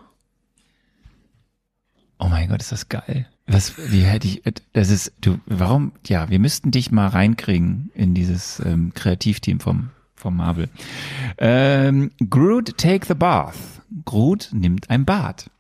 [2.20, 3.26] Oh mein Gott, ist das geil.
[3.46, 4.42] Was, wie hätte ich,
[4.74, 9.88] das ist, du, warum, ja, wir müssten dich mal reinkriegen in dieses ähm, Kreativteam vom,
[10.14, 10.68] vom Marvel.
[11.38, 13.56] Ähm, Groot take the bath.
[14.04, 15.50] Groot nimmt ein Bad.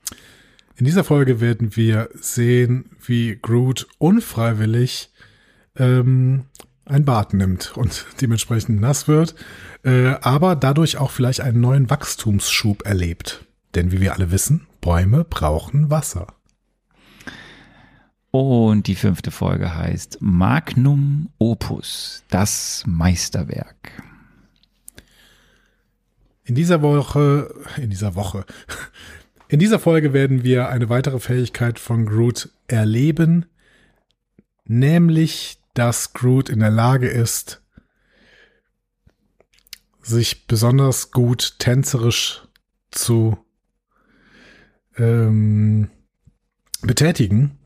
[0.76, 5.10] In dieser Folge werden wir sehen, wie Groot unfreiwillig
[5.76, 6.44] ähm,
[6.84, 9.34] ein Bad nimmt und dementsprechend nass wird,
[9.82, 13.46] äh, aber dadurch auch vielleicht einen neuen Wachstumsschub erlebt.
[13.74, 16.26] Denn wie wir alle wissen, Bäume brauchen Wasser.
[18.30, 24.02] Und die fünfte Folge heißt Magnum Opus, das Meisterwerk.
[26.44, 28.44] In dieser Woche, in dieser Woche,
[29.48, 33.46] in dieser Folge werden wir eine weitere Fähigkeit von Groot erleben,
[34.64, 37.60] nämlich, dass Groot in der Lage ist,
[40.02, 42.42] sich besonders gut tänzerisch
[42.92, 43.38] zu
[44.96, 45.90] ähm,
[46.82, 47.58] betätigen,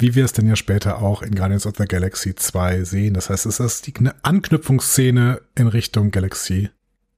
[0.00, 3.14] wie wir es denn ja später auch in Guardians of the Galaxy 2 sehen.
[3.14, 6.70] Das heißt, es ist die eine Anknüpfungsszene in Richtung Galaxy,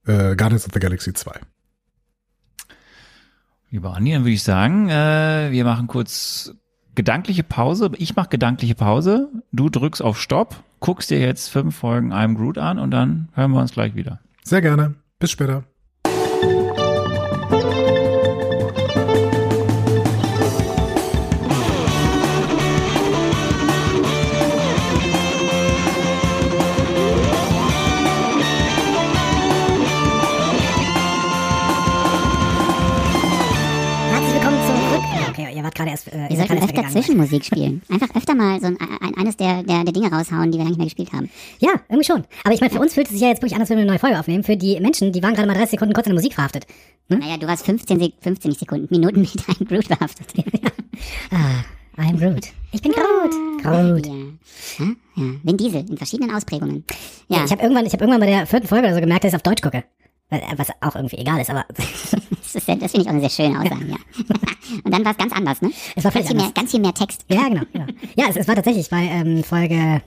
[0.07, 1.41] äh, Guardians of the Galaxy 2.
[3.71, 6.53] Lieber Andi, dann würde ich sagen, äh, wir machen kurz
[6.95, 7.91] gedankliche Pause.
[7.97, 9.31] Ich mache gedankliche Pause.
[9.53, 13.53] Du drückst auf Stopp, guckst dir jetzt fünf Folgen I'm Groot an und dann hören
[13.53, 14.21] wir uns gleich wieder.
[14.43, 14.95] Sehr gerne.
[15.19, 15.65] Bis später.
[35.63, 36.09] Ihr wart gerade erst.
[36.13, 36.89] Äh, Wir sollten öfter.
[36.89, 37.83] Zwischenmusik spielen.
[37.89, 40.71] Einfach öfter mal so ein, ein, eines der, der, der Dinge raushauen, die wir lange
[40.71, 41.31] nicht mehr gespielt haben.
[41.61, 42.25] Ja, irgendwie schon.
[42.45, 43.83] Aber ich meine, für uns fühlt es sich ja jetzt wirklich an, als würden wir
[43.83, 44.43] eine neue Folge aufnehmen.
[44.43, 46.67] Für die Menschen, die waren gerade mal 30 Sekunden kurz in der Musik verhaftet.
[47.09, 50.27] Naja, du warst 15, Sek 15 nicht Sekunden, Minuten mit einem Groot behaftet.
[51.31, 52.49] Ah, I'm Groot.
[52.73, 53.63] Ich bin Groot.
[53.63, 54.07] Groot.
[54.07, 54.13] Ja.
[54.79, 55.25] Ja, ja.
[55.43, 56.85] Vin Diesel in verschiedenen Ausprägungen.
[57.29, 59.31] Ja, Ich habe irgendwann, ich hab irgendwann bei der vierten Folge oder so gemerkt, dass
[59.33, 59.85] ich auf Deutsch gucke.
[60.33, 63.87] Äh, Was auch irgendwie egal ist, aber das, finde ich auch eine sehr schöne Aussage,
[63.87, 63.97] ja.
[64.85, 65.71] Und dann war es ganz anders, ne?
[65.95, 67.25] Es war ganz viel, mehr, ganz viel mehr Text.
[67.29, 67.63] ja, genau.
[67.73, 67.87] genau.
[68.17, 70.01] Ja, es, es war tatsächlich bei ähm, Folge,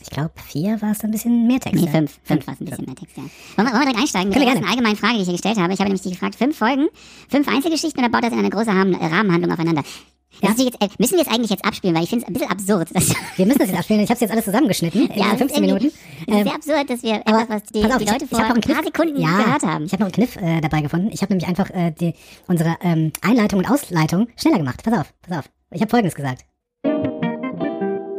[0.00, 1.80] ich glaube, vier war es ein bisschen mehr Text.
[1.80, 1.92] Nee, ja.
[1.92, 2.18] fünf.
[2.24, 3.22] Fünf war es ein bisschen mehr Text, ja.
[3.22, 5.58] Wollen wir, wollen wir direkt einsteigen mit der ersten allgemeinen Frage, die ich hier gestellt
[5.58, 5.72] habe?
[5.72, 6.88] Ich habe nämlich dich gefragt, fünf Folgen,
[7.28, 9.82] fünf Einzelgeschichten oder baut das in eine große Rahmen, Rahmenhandlung aufeinander?
[10.42, 12.50] Ist jetzt, äh, müssen wir es eigentlich jetzt abspielen, weil ich finde es ein bisschen
[12.50, 12.88] absurd.
[12.94, 14.02] Dass, Wir müssen das jetzt abspielen.
[14.02, 15.86] Ich habe jetzt alles zusammengeschnitten in ja, es ist 15 irgendwie- Minuten.
[15.86, 18.24] Es ist Ähm, sehr absurd, dass wir aber etwas, was die, auf, die ich Leute
[18.24, 19.84] ich vor noch ein paar Sekunden ja, gehört haben.
[19.84, 21.10] Ich habe noch einen Kniff äh, dabei gefunden.
[21.12, 22.14] Ich habe nämlich einfach äh, die,
[22.46, 24.82] unsere ähm, Einleitung und Ausleitung schneller gemacht.
[24.82, 25.44] Pass auf, pass auf.
[25.70, 26.44] Ich habe Folgendes gesagt.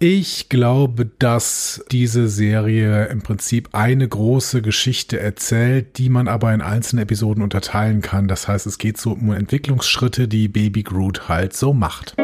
[0.01, 6.61] Ich glaube, dass diese Serie im Prinzip eine große Geschichte erzählt, die man aber in
[6.61, 8.29] einzelne Episoden unterteilen kann.
[8.29, 12.15] Das heißt, es geht so um Entwicklungsschritte, die Baby Groot halt so macht.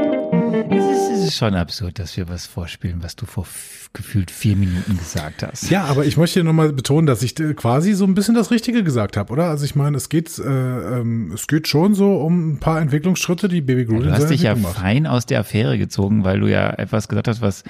[1.25, 3.45] Es ist, schon absurd, dass wir was vorspielen, was du vor
[3.93, 5.69] gefühlt vier Minuten gesagt hast.
[5.69, 8.83] Ja, aber ich möchte hier nochmal betonen, dass ich quasi so ein bisschen das Richtige
[8.83, 9.45] gesagt habe, oder?
[9.45, 13.47] Also ich meine, es geht, äh, ähm, es geht schon so um ein paar Entwicklungsschritte,
[13.47, 14.77] die Baby Groot Du in hast dich ja macht.
[14.77, 17.63] fein aus der Affäre gezogen, weil du ja etwas gesagt hast, was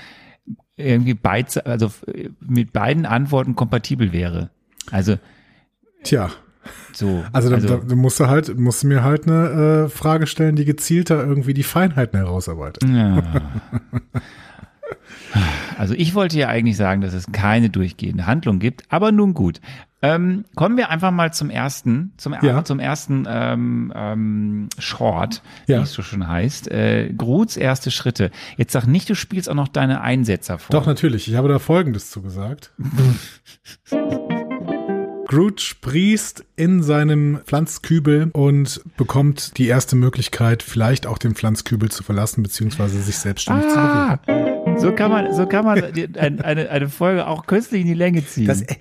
[0.78, 1.92] irgendwie beid, also
[2.40, 4.50] mit beiden Antworten kompatibel wäre.
[4.92, 5.18] Also
[6.04, 6.30] Tja,
[6.94, 7.24] so.
[7.32, 10.56] also, da, da, du musst du halt, musst du mir halt eine äh, Frage stellen,
[10.56, 12.84] die gezielter irgendwie die Feinheiten herausarbeitet.
[12.90, 13.22] Ja.
[15.78, 19.60] Also ich wollte ja eigentlich sagen, dass es keine durchgehende Handlung gibt, aber nun gut.
[20.02, 22.64] Ähm, kommen wir einfach mal zum ersten, zum, Ja.
[22.64, 25.80] zum ersten ähm, ähm, Short, Ja.
[25.80, 26.70] wie es so schon heißt.
[26.72, 28.32] Äh, Gruths erste Schritte.
[28.56, 30.80] Jetzt sag nicht, du spielst auch noch deine Einsetzer vor.
[30.80, 31.28] Doch, natürlich.
[31.28, 32.72] Ich habe da Folgendes zugesagt.
[35.28, 42.04] Groot sprießt in seinem Pflanzkübel und bekommt die erste Möglichkeit, vielleicht auch den Pflanzkübel zu
[42.04, 44.45] verlassen, beziehungsweise sich selbstständig zu bewegen.
[44.78, 45.84] So kann man, so kann man
[46.18, 48.48] eine, eine Folge auch künstlich in die Länge ziehen.
[48.48, 48.76] Das, äh,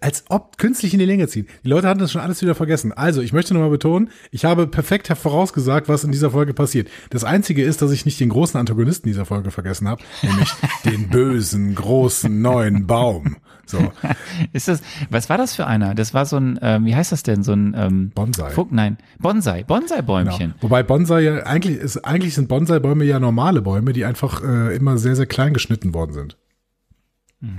[0.00, 1.46] als ob künstlich in die Länge ziehen.
[1.64, 2.92] Die Leute hatten das schon alles wieder vergessen.
[2.92, 6.88] Also, ich möchte nochmal betonen, ich habe perfekt vorausgesagt, was in dieser Folge passiert.
[7.10, 10.52] Das Einzige ist, dass ich nicht den großen Antagonisten dieser Folge vergessen habe, nämlich
[10.84, 13.36] den bösen, großen, neuen Baum.
[13.68, 13.92] So,
[14.52, 14.80] Ist das,
[15.10, 15.94] was war das für einer?
[15.94, 17.42] Das war so ein, ähm, wie heißt das denn?
[17.42, 18.50] So ein ähm, Bonsai.
[18.50, 19.80] Fuck, nein, Bonsai, genau.
[19.80, 20.54] Bonsai-Bäumchen.
[20.60, 24.96] Wobei Bonsai ja, eigentlich ist, eigentlich sind Bonsai-Bäume ja normale Bäume, die einfach äh, immer
[24.98, 26.36] sehr, sehr klein geschnitten worden sind.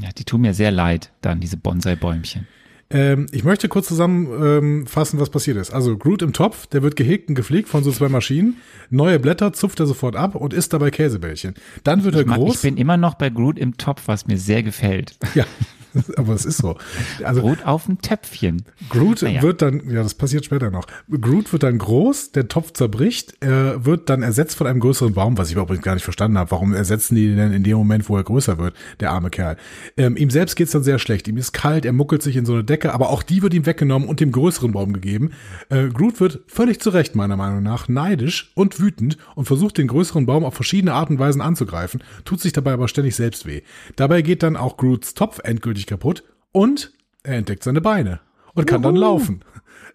[0.01, 2.45] Ja, die tun mir sehr leid, dann diese Bonsai-Bäumchen.
[2.89, 5.71] Ähm, ich möchte kurz zusammenfassen, was passiert ist.
[5.71, 8.57] Also Groot im Topf, der wird gehegt und gepflegt von so zwei Maschinen.
[8.89, 11.53] Neue Blätter zupft er sofort ab und isst dabei Käsebällchen.
[11.85, 12.55] Dann wird er Ich, mag, groß.
[12.55, 15.17] ich bin immer noch bei Groot im Topf, was mir sehr gefällt.
[15.33, 15.45] ja,
[16.17, 16.77] aber es ist so.
[17.23, 18.63] Also Groot auf dem Töpfchen.
[18.89, 19.41] Groot Naja.
[19.41, 20.85] wird dann, ja, das passiert später noch.
[21.09, 25.37] Groot wird dann groß, der Topf zerbricht, er wird dann ersetzt von einem größeren Baum,
[25.37, 26.51] was ich übrigens gar nicht verstanden habe.
[26.51, 29.57] Warum ersetzen die denn in dem Moment, wo er größer wird, der arme Kerl?
[29.97, 31.27] Ähm, ihm selbst geht's dann sehr schlecht.
[31.27, 33.65] Ihm ist kalt, er muckelt sich in so eine Decke, aber auch die wird ihm
[33.65, 35.31] weggenommen und dem größeren Baum gegeben.
[35.69, 39.87] Äh, Groot wird völlig zu Recht, meiner Meinung nach, neidisch und wütend und versucht den
[39.87, 43.61] größeren Baum auf verschiedene Arten und Weisen anzugreifen, tut sich dabei aber ständig selbst weh.
[43.95, 46.91] Dabei geht dann auch Groots Topf endgültig kaputt und
[47.23, 48.21] er entdeckt seine Beine
[48.53, 49.43] und kann dann laufen.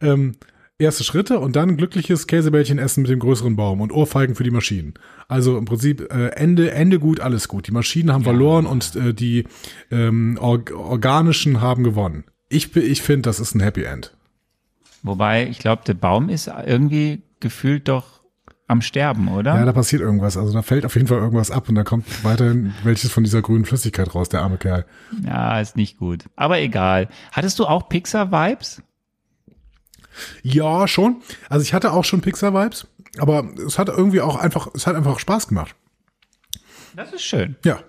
[0.01, 0.33] Ähm,
[0.79, 4.51] erste Schritte und dann glückliches Käsebällchen essen mit dem größeren Baum und Ohrfeigen für die
[4.51, 4.95] Maschinen.
[5.29, 7.67] Also im Prinzip äh, Ende, Ende gut, alles gut.
[7.67, 9.45] Die Maschinen haben verloren und äh, die
[9.91, 12.25] ähm, org organischen haben gewonnen.
[12.49, 14.17] Ich, ich finde, das ist ein Happy End.
[15.03, 18.24] Wobei, ich glaube, der Baum ist irgendwie gefühlt doch
[18.67, 19.57] am Sterben, oder?
[19.57, 20.37] Ja, da passiert irgendwas.
[20.37, 23.43] Also da fällt auf jeden Fall irgendwas ab und da kommt weiterhin welches von dieser
[23.43, 24.87] grünen Flüssigkeit raus, der arme Kerl.
[25.25, 26.25] Ja, ist nicht gut.
[26.37, 27.09] Aber egal.
[27.33, 28.83] Hattest du auch Pixar-Vibes?
[30.43, 31.17] Ja, schon.
[31.49, 32.87] Also ich hatte auch schon Pixar-Vibes,
[33.19, 35.75] aber es hat irgendwie auch einfach, es hat einfach Spaß gemacht.
[36.97, 37.57] Das ist schön.
[37.65, 37.81] Ja.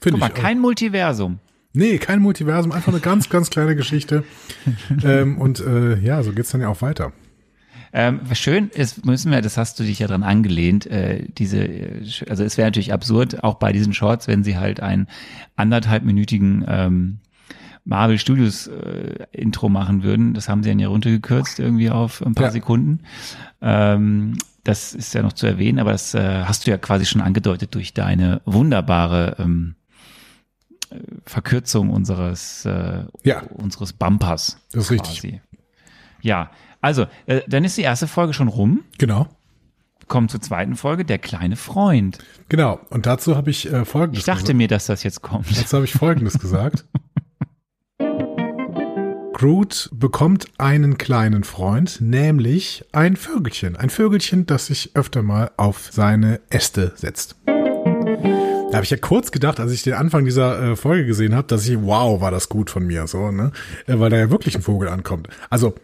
[0.00, 0.20] Finde ich.
[0.20, 1.38] mal, kein Multiversum.
[1.72, 4.24] Nee, kein Multiversum, einfach eine ganz, ganz kleine Geschichte.
[5.04, 7.12] ähm, und äh, ja, so geht's dann ja auch weiter.
[7.92, 11.68] Ähm, was schön ist, müssen wir, das hast du dich ja dran angelehnt, äh, diese,
[12.28, 15.08] also es wäre natürlich absurd, auch bei diesen Shorts, wenn sie halt einen
[15.56, 17.18] anderthalbminütigen ähm,
[17.84, 20.34] Marvel Studios äh, Intro machen würden.
[20.34, 22.50] Das haben sie dann ja runtergekürzt irgendwie auf ein paar Ja.
[22.52, 23.00] Sekunden.
[23.60, 27.22] Ähm, das ist ja noch zu erwähnen, aber das äh, hast du ja quasi schon
[27.22, 29.74] angedeutet durch deine wunderbare ähm,
[30.90, 33.42] äh, Verkürzung unseres äh, Ja.
[33.54, 34.58] unseres Bumpers.
[34.72, 35.20] Das ist richtig.
[35.22, 35.40] quasi.
[36.22, 36.50] Ja,
[36.80, 38.84] also äh, dann ist die erste Folge schon rum.
[38.98, 39.28] Genau.
[40.08, 42.18] Kommen zur zweiten Folge, der kleine Freund.
[42.48, 42.80] Genau.
[42.90, 44.56] Und dazu habe ich äh, Folgendes Ich dachte gesagt.
[44.56, 45.56] mir, dass das jetzt kommt.
[45.56, 46.84] Dazu habe ich Folgendes gesagt.
[49.32, 53.74] Groot bekommt einen kleinen Freund, nämlich ein Vögelchen.
[53.74, 57.36] Ein Vögelchen, das sich öfter mal auf seine Äste setzt.
[57.46, 61.46] Da habe ich ja kurz gedacht, als ich den Anfang dieser äh, Folge gesehen habe,
[61.48, 63.50] dass ich, wow, war das gut von mir, so, ne?
[63.86, 65.28] Äh, weil da ja wirklich ein Vogel ankommt.
[65.48, 65.74] Also,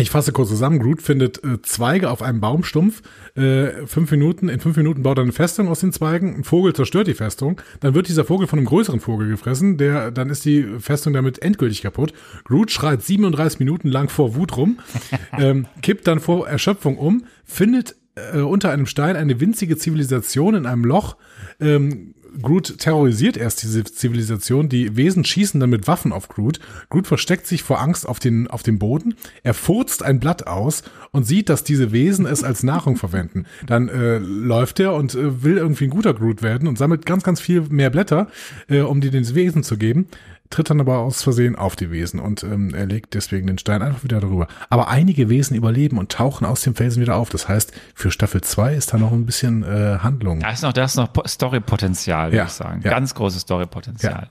[0.00, 0.78] ich fasse kurz zusammen.
[0.78, 3.02] Groot findet äh, Zweige auf einem Baumstumpf.
[3.34, 6.36] Äh, fünf Minuten, in fünf Minuten baut er eine Festung aus den Zweigen.
[6.36, 7.60] Ein Vogel zerstört die Festung.
[7.80, 9.76] Dann wird dieser Vogel von einem größeren Vogel gefressen.
[9.76, 12.12] Der, dann ist die Festung damit endgültig kaputt.
[12.44, 14.78] Groot schreit 37 Minuten lang vor Wut rum,
[15.38, 17.96] ähm, kippt dann vor Erschöpfung um, findet
[18.32, 21.16] äh, unter einem Stein eine winzige Zivilisation in einem Loch.
[21.60, 24.68] Ähm, Groot terrorisiert erst diese Zivilisation.
[24.68, 26.60] Die Wesen schießen dann mit Waffen auf Groot.
[26.90, 29.14] Groot versteckt sich vor Angst auf, den, auf dem Boden.
[29.42, 33.46] Er furzt ein Blatt aus und sieht, dass diese Wesen es als Nahrung verwenden.
[33.66, 37.22] Dann äh, läuft er und äh, will irgendwie ein guter Groot werden und sammelt ganz,
[37.22, 38.28] ganz viel mehr Blätter,
[38.68, 40.08] äh, um die den Wesen zu geben.
[40.50, 43.82] Tritt dann aber aus Versehen auf die Wesen und ähm, er legt deswegen den Stein
[43.82, 44.48] einfach wieder darüber.
[44.70, 47.28] Aber einige Wesen überleben und tauchen aus dem Felsen wieder auf.
[47.28, 50.40] Das heißt, für Staffel 2 ist da noch ein bisschen äh, Handlung.
[50.40, 52.80] Da ist noch, da ist noch Po- Story-Potenzial, würde Ja, ich sagen.
[52.82, 52.90] ja.
[52.90, 54.30] Ganz großes Story-Potenzial.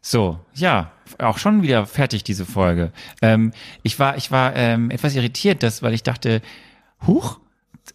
[0.00, 2.92] So, ja, auch schon wieder fertig, diese Folge.
[3.22, 6.42] Ähm, ich war, ich war ähm, etwas irritiert, dass, weil ich dachte,
[7.06, 7.38] huch,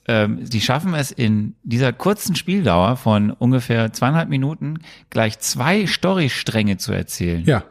[0.08, 6.78] ähm, die schaffen es in dieser kurzen Spieldauer von ungefähr zweieinhalb Minuten gleich zwei Storystränge
[6.78, 7.44] zu erzählen.
[7.46, 7.64] Ja,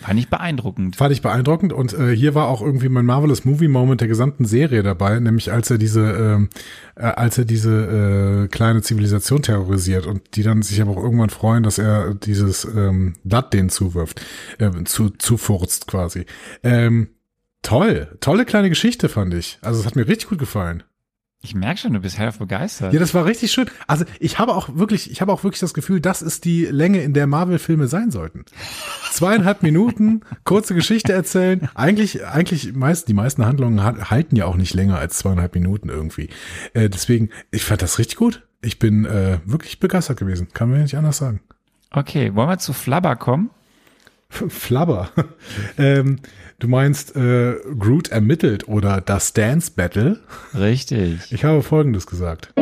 [0.00, 0.96] Fand ich beeindruckend.
[0.96, 4.44] fand ich beeindruckend und äh, hier war auch irgendwie mein Marvelous Movie Moment der gesamten
[4.44, 6.48] Serie dabei, nämlich als er diese, ähm,
[6.96, 11.30] äh, als er diese äh, kleine Zivilisation terrorisiert und die dann sich aber auch irgendwann
[11.30, 14.20] freuen, dass er dieses ähm, Blatt denen zuwirft,
[14.58, 16.26] äh, zu, zufurzt quasi.
[16.62, 17.08] Ähm,
[17.62, 19.58] toll, tolle kleine Geschichte fand ich.
[19.62, 20.82] Also es hat mir richtig gut gefallen.
[21.42, 22.92] Ich merke schon, du bist hellauf begeistert.
[22.92, 23.66] Ja, das war richtig schön.
[23.86, 27.02] Also ich habe auch wirklich, ich habe auch wirklich das Gefühl, das ist die Länge,
[27.02, 28.44] in der Marvel-Filme sein sollten.
[29.12, 31.68] Zweieinhalb Minuten, kurze Geschichte erzählen.
[31.74, 35.88] Eigentlich, eigentlich meist, die meisten Handlungen ha- halten ja auch nicht länger als zweieinhalb Minuten
[35.88, 36.30] irgendwie.
[36.74, 38.42] Äh, deswegen, ich fand das richtig gut.
[38.62, 40.48] Ich bin äh, wirklich begeistert gewesen.
[40.52, 41.40] Kann mir nicht anders sagen.
[41.92, 43.50] Okay, wollen wir zu Flubber kommen?
[44.48, 45.10] Flubber.
[45.78, 46.20] ähm,
[46.58, 50.20] du meinst äh, Groot ermittelt oder das Dance Battle?
[50.54, 51.32] Richtig.
[51.32, 52.52] Ich habe Folgendes gesagt.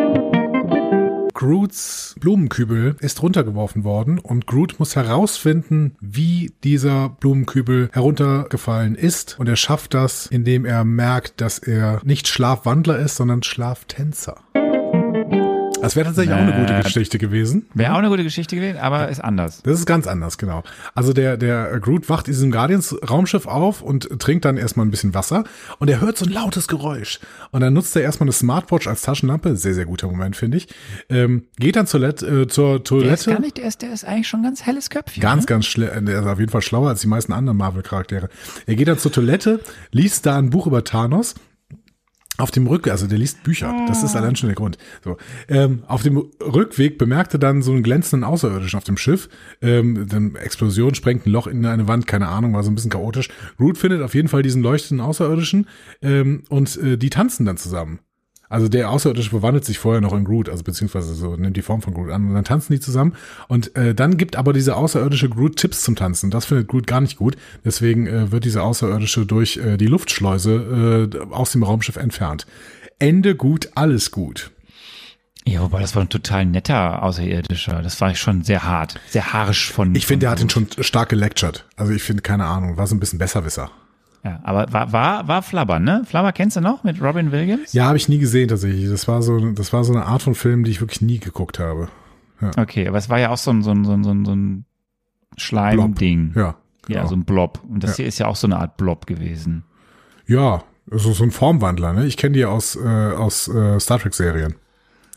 [1.35, 9.39] Groots Blumenkübel ist runtergeworfen worden und Groot muss herausfinden, wie dieser Blumenkübel heruntergefallen ist.
[9.39, 14.37] Und er schafft das, indem er merkt, dass er nicht Schlafwandler ist, sondern Schlaftänzer.
[15.85, 17.67] Das wäre tatsächlich auch eine gute Äh, Geschichte gewesen.
[17.75, 19.63] Wäre auch eine gute Geschichte gewesen, aber ist anders.
[19.63, 20.63] Das ist ganz anders, genau.
[20.95, 25.15] Also der, der Groot wacht in diesem Guardians-Raumschiff auf und trinkt dann erstmal ein bisschen
[25.15, 25.45] Wasser
[25.79, 27.21] und er hört so ein lautes Geräusch.
[27.51, 30.69] Und dann nutzt er erstmal eine Smartwatch als Taschenlampe, sehr, sehr guter Moment, finde ich.
[31.09, 33.31] Ähm, geht dann zur, Let äh, zur Der ist Toilette.
[33.31, 35.21] gar nicht, der ist, der ist eigentlich schon ein ganz helles Köpfchen.
[35.23, 35.47] Ganz, ne?
[35.47, 36.07] ganz schlimm.
[36.07, 38.29] Der ist auf jeden Fall schlauer als die meisten anderen Marvel-Charaktere.
[38.67, 39.61] Er geht dann zur Toilette,
[39.93, 41.35] liest da ein Buch über Thanos.
[42.37, 44.77] Auf dem Rückweg, also der liest Bücher, das ist allein schon der Grund.
[45.05, 45.17] So,
[45.49, 49.29] ähm, auf dem Rückweg bemerkte dann so einen glänzenden Außerirdischen auf dem Schiff.
[49.63, 52.91] Ähm, dann Explosion sprengt ein Loch in eine Wand, keine Ahnung, war so ein bisschen
[52.91, 53.29] chaotisch.
[53.57, 55.69] Groot findet auf jeden Fall diesen leuchtenden Außerirdischen
[56.03, 58.01] ähm, und äh, die tanzen dann zusammen.
[58.55, 61.83] Also der Außerirdische verwandelt sich vorher noch in Groot, also beziehungsweise so nimmt die Form
[61.83, 63.15] von Groot an und dann tanzen die zusammen
[63.49, 66.31] und äh, dann gibt aber dieser außerirdische Groot Tipps zum Tanzen.
[66.31, 71.11] Das findet Groot gar nicht gut, deswegen äh, wird dieser Außerirdische durch äh, die Luftschleuse
[71.13, 72.47] äh, aus dem Raumschiff entfernt.
[73.01, 74.53] Ende gut, alles gut.
[75.45, 77.83] Ja, wobei das war ein total netter Außerirdischer.
[77.83, 79.97] Das war schon sehr hart, sehr harsch von.
[79.97, 81.65] Ich finde, der hat ihn schon stark gelectured.
[81.75, 83.73] Also ich finde, keine Ahnung, war so ein bisschen Besserwisser.
[84.25, 86.03] Ja, aber war, war, war Flubber, ne?
[86.07, 87.75] Flubber kennst du noch mit Robin Williams?
[87.75, 88.89] Ja, habe ich nie gesehen tatsächlich.
[88.89, 91.59] Das war so, das war so eine Art von Film, die ich wirklich nie geguckt
[91.59, 91.89] habe.
[92.57, 94.33] Okay, aber es war ja auch so ein, so ein, so ein, so ein, so
[95.37, 96.33] Schleimding.
[96.35, 96.57] Ja.
[96.89, 97.07] Ja, genau.
[97.07, 97.61] so ein Blob.
[97.69, 97.97] Und das Ja.
[97.97, 99.65] hier ist ja auch so eine Art Blob gewesen.
[100.27, 102.07] Ja, also so ein Formwandler, ne?
[102.07, 104.55] Ich kenne die aus, äh, aus äh, Star Trek-Serien.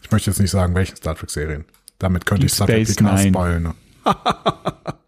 [0.02, 1.66] Ich möchte jetzt nicht sagen, welchen Star Trek-Serien.
[2.00, 3.74] Damit könnte ich Deep Star Trek Space Picard spoilen.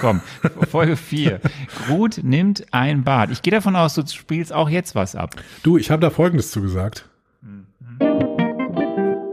[0.00, 0.20] Komm,
[0.70, 1.40] Folge 4.
[1.86, 3.30] Groot nimmt ein Bad.
[3.30, 5.34] Ich gehe davon aus, du spielst auch jetzt was ab.
[5.62, 7.08] Du, ich habe da Folgendes zugesagt.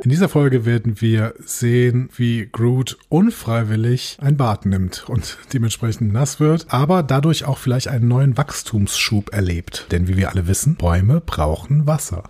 [0.06, 6.40] In dieser Folge werden wir sehen, wie Groot unfreiwillig ein Bad nimmt und dementsprechend nass
[6.40, 9.88] wird, aber dadurch auch vielleicht einen neuen Wachstumsschub erlebt.
[9.92, 12.30] Denn wie wir alle wissen, Bäume brauchen Wasser.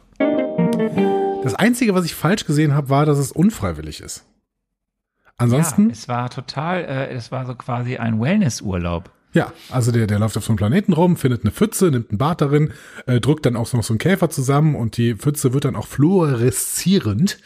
[1.43, 4.23] Das Einzige, was ich falsch gesehen habe, war, dass es unfreiwillig ist.
[5.37, 9.11] Ansonsten, Ja, es war total, äh, es war so quasi ein Wellnessurlaub.
[9.33, 12.17] Ja, also der, der läuft auf so einem Planeten rum, findet eine Pfütze, nimmt ein
[12.17, 12.71] Bad darin,
[13.05, 15.87] äh, drückt dann auch noch so einen Käfer zusammen und die Pfütze wird dann auch
[15.87, 17.37] fluoreszierend,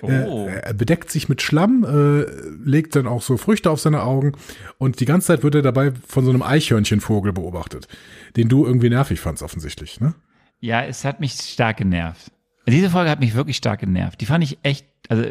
[0.00, 0.08] Oh.
[0.08, 2.22] äh, er bedeckt sich mit Schlamm, äh,
[2.64, 4.32] legt dann auch so Früchte auf seine Augen
[4.78, 7.88] und die ganze Zeit wird er dabei von so einem Eichhörnchenvogel beobachtet,
[8.36, 10.14] den du irgendwie nervig fandst offensichtlich, ne?
[10.60, 12.32] Ja, es hat mich stark genervt.
[12.66, 14.18] Diese Folge hat mich wirklich stark genervt.
[14.22, 15.24] Die fand ich echt, also,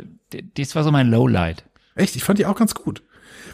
[0.55, 1.63] das war so mein Lowlight.
[1.95, 3.03] Echt, ich fand die auch ganz gut.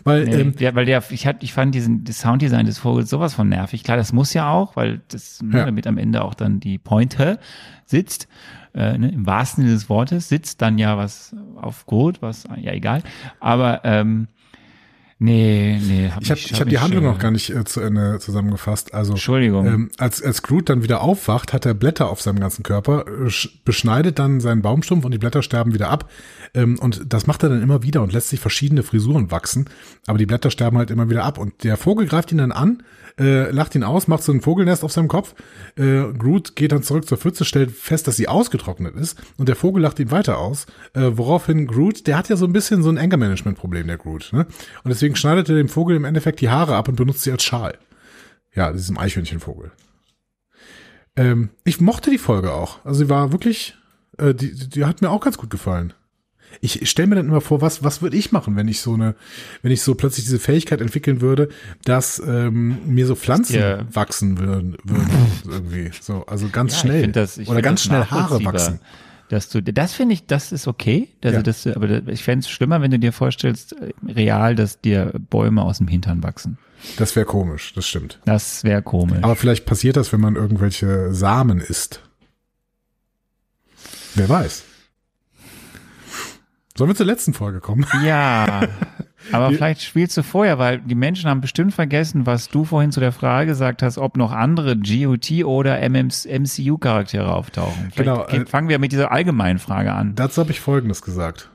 [0.04, 3.10] Weil, Nee, ähm, ja, weil der, ich, hat, ich fand diesen das Sounddesign des Vogels
[3.10, 3.84] sowas von nervig.
[3.84, 5.66] Klar, das muss ja auch, weil das, ne, Ja.
[5.66, 7.40] damit am Ende auch dann die Pointe
[7.86, 8.28] sitzt,
[8.74, 12.72] äh, ne, im wahrsten Sinne des Wortes, sitzt dann ja was auf Grot, was, ja
[12.72, 13.04] egal.
[13.40, 14.28] Aber, ähm,
[15.20, 16.10] nee, nee.
[16.10, 18.20] Hab ich habe mich- ich hab die Handlung äh, noch gar nicht äh, zu Ende
[18.20, 18.94] zusammengefasst.
[18.94, 19.66] Also Entschuldigung.
[19.68, 23.28] Ähm, als, als Groot dann wieder aufwacht, hat er Blätter auf seinem ganzen Körper, äh,
[23.28, 26.10] sch- beschneidet dann seinen Baumstumpf und die Blätter sterben wieder ab.
[26.54, 29.66] Ähm, und das macht er dann immer wieder und lässt sich verschiedene Frisuren wachsen.
[30.08, 31.38] Aber die Blätter sterben halt immer wieder ab.
[31.38, 32.82] Und der Vogel greift ihn dann an,
[33.20, 35.36] äh, lacht ihn aus, macht so ein Vogelnest auf seinem Kopf.
[35.78, 39.22] Äh, Groot geht dann zurück zur Pfütze, stellt fest, dass sie ausgetrocknet ist.
[39.38, 40.66] Und der Vogel lacht ihn weiter aus.
[40.94, 44.30] Äh, woraufhin Groot, der hat ja so ein bisschen so ein Anger-Management-Problem, der Groot.
[44.32, 44.46] Ne?
[44.84, 47.44] Und deswegen schneidet er dem Vogel im Endeffekt die Haare ab und benutzt sie als
[47.44, 47.78] Schal.
[48.56, 49.72] Ja, diesem Eichhörnchenvogel.
[51.16, 52.84] Ähm, ich mochte die Folge auch.
[52.86, 53.76] Also sie war wirklich,
[54.18, 55.94] äh, die, die hat mir auch ganz gut gefallen.
[56.62, 59.14] Ich stelle mir dann immer vor, was, was würde ich machen, wenn ich so eine,
[59.62, 61.50] wenn ich so plötzlich diese Fähigkeit entwickeln würde,
[61.86, 63.86] dass ähm, mir so Pflanzen Ja.
[63.94, 65.10] wachsen würden, würden
[65.48, 65.92] irgendwie.
[66.02, 67.08] So, also ganz Ja, schnell.
[67.12, 68.80] das- Oder ganz schnell Haare wachsen.
[69.30, 71.08] Dass du, das finde ich, das ist okay.
[71.24, 71.44] Also Ja.
[71.44, 75.62] das, aber ich fände es schlimmer, wenn du dir vorstellst, äh, real, dass dir Bäume
[75.62, 76.58] aus dem Hintern wachsen.
[76.98, 78.20] Das wäre komisch, das stimmt.
[78.26, 79.20] Das wäre komisch.
[79.22, 82.02] Aber vielleicht passiert das, wenn man irgendwelche Samen isst.
[84.16, 84.64] Wer weiß.
[86.80, 87.86] Sollen wir zur letzten Folge kommen?
[88.06, 88.62] Ja,
[89.34, 93.02] aber vielleicht spielst du vorher, weil die Menschen haben bestimmt vergessen, was du vorhin zu
[93.02, 97.92] der Frage gesagt hast, ob noch andere GOT oder MCU-Charaktere auftauchen.
[97.94, 100.16] Vielleicht Genau, äh, fangen wir mit dieser allgemeinen Frage an.
[100.16, 101.50] Dazu habe ich Folgendes gesagt.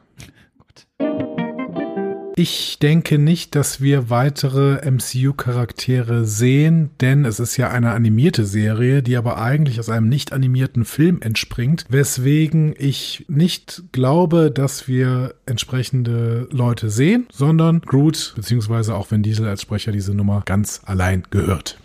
[2.37, 9.05] Ich denke nicht, dass wir weitere MCU-Charaktere sehen, denn es ist ja eine animierte Serie,
[9.05, 15.37] die aber eigentlich aus einem nicht animierten Film entspringt, weswegen ich nicht glaube, dass wir
[15.47, 21.22] entsprechende Leute sehen, sondern Groot beziehungsweise auch Vin Diesel als Sprecher diese Nummer ganz allein
[21.30, 21.78] gehört.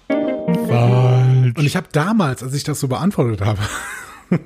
[0.68, 1.54] Falsch.
[1.60, 3.62] Und ich habe damals, als ich das so beantwortet habe,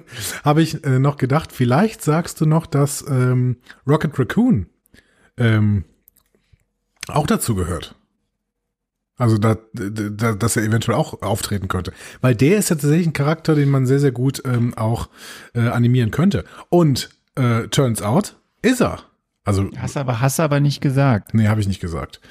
[0.44, 3.56] habe ich äh, noch gedacht, vielleicht sagst du noch, dass ähm,
[3.88, 4.66] Rocket Raccoon
[5.38, 5.86] ähm,
[7.08, 7.96] auch dazu gehört.
[9.16, 11.94] Also, da, da, dass er eventuell auch auftreten könnte.
[12.22, 15.10] Weil der ist ja tatsächlich ein Charakter, den man sehr, sehr gut ähm, auch
[15.54, 16.46] äh, animieren könnte.
[16.70, 19.04] Und äh, turns out, ist er.
[19.46, 21.34] Also, Hast aber, hast aber nicht gesagt.
[21.34, 22.22] nee, habe ich nicht gesagt.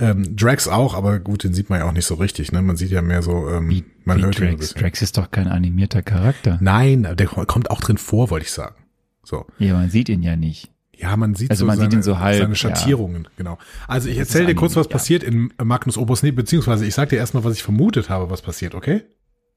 [0.00, 2.50] Ähm, Drax auch, aber gut, den sieht man ja auch nicht so richtig.
[2.50, 2.60] Ne?
[2.60, 4.60] Man sieht ja mehr so, ähm, man Wie hört ihn ein Drax.
[4.60, 4.80] bisschen.
[4.82, 6.58] Drax ist doch kein animierter Charakter.
[6.60, 8.74] Nein, der kommt auch drin vor, wollte ich sagen.
[9.22, 9.46] So.
[9.58, 10.70] Ja, man sieht ihn ja nicht.
[10.96, 12.54] Ja, man sieht Also so man seine, sieht ihn so halb, seine ja.
[12.54, 13.58] Schattierungen, genau.
[13.86, 14.92] Also ich erzähle dir kurz, was ja.
[14.92, 18.42] passiert in Magnus Opus, nee, beziehungsweise ich sag dir erstmal, was ich vermutet habe, was
[18.42, 19.02] passiert, okay?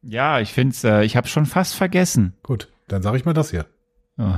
[0.01, 2.33] Ja, ich find's, äh, ich habe schon fast vergessen.
[2.43, 3.65] Gut, dann sage ich mal das hier.
[4.17, 4.33] Oh.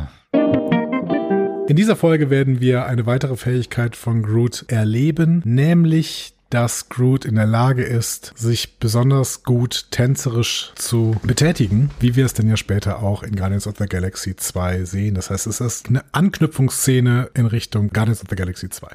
[1.68, 7.36] In dieser Folge werden wir eine weitere Fähigkeit von Groot erleben, nämlich dass Groot in
[7.36, 13.02] der Lage ist, sich besonders gut tänzerisch zu betätigen, wie wir es denn ja später
[13.02, 15.16] auch in Guardians of the Galaxy 2 sehen.
[15.16, 18.88] Das heißt, es ist eine Anknüpfungsszene in Richtung Guardians of the Galaxy 2.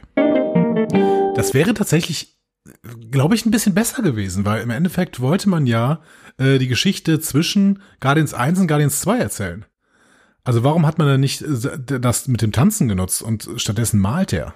[1.35, 2.39] Das wäre tatsächlich,
[3.11, 6.03] glaube ich, ein bisschen besser gewesen, weil im Endeffekt wollte man ja
[6.39, 9.65] äh, die Geschichte zwischen Guardians 1 und Guardians 2 erzählen.
[10.45, 14.35] Also warum hat man dann nicht äh, das mit dem Tanzen genutzt und stattdessen malt
[14.35, 14.55] er?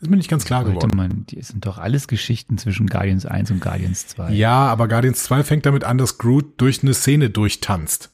[0.00, 0.96] Ist mir nicht ganz klar geworden.
[0.96, 4.32] man, die sind doch alles Geschichten zwischen Guardians 1 und Guardians 2.
[4.32, 8.10] Ja, aber Guardians 2 fängt damit an, dass Groot durch eine Szene durchtanzt.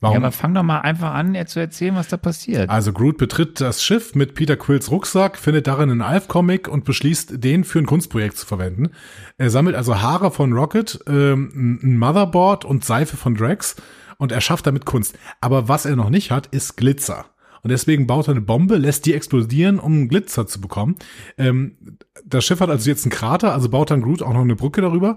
[0.00, 0.16] Ja, Warum?
[0.18, 2.70] aber fang doch mal einfach an, jetzt zu erzählen, was da passiert.
[2.70, 7.42] also Groot betritt das Schiff mit Peter Quills Rucksack, findet darin einen Alf-Comic und beschließt,
[7.42, 8.90] den für ein Kunstprojekt zu verwenden.
[9.38, 13.74] Er sammelt also Haare von Rocket, ähm, ein Motherboard und Seife von Drax
[14.18, 15.18] und er schafft damit Kunst.
[15.40, 17.26] Aber was er noch nicht hat, ist Glitzer.
[17.62, 20.96] Und deswegen baut er eine Bombe, lässt die explodieren, um Glitzer zu bekommen.
[21.36, 21.76] Ähm,
[22.24, 24.80] das Schiff hat also jetzt einen Krater, also baut dann Groot auch noch eine Brücke
[24.80, 25.16] darüber.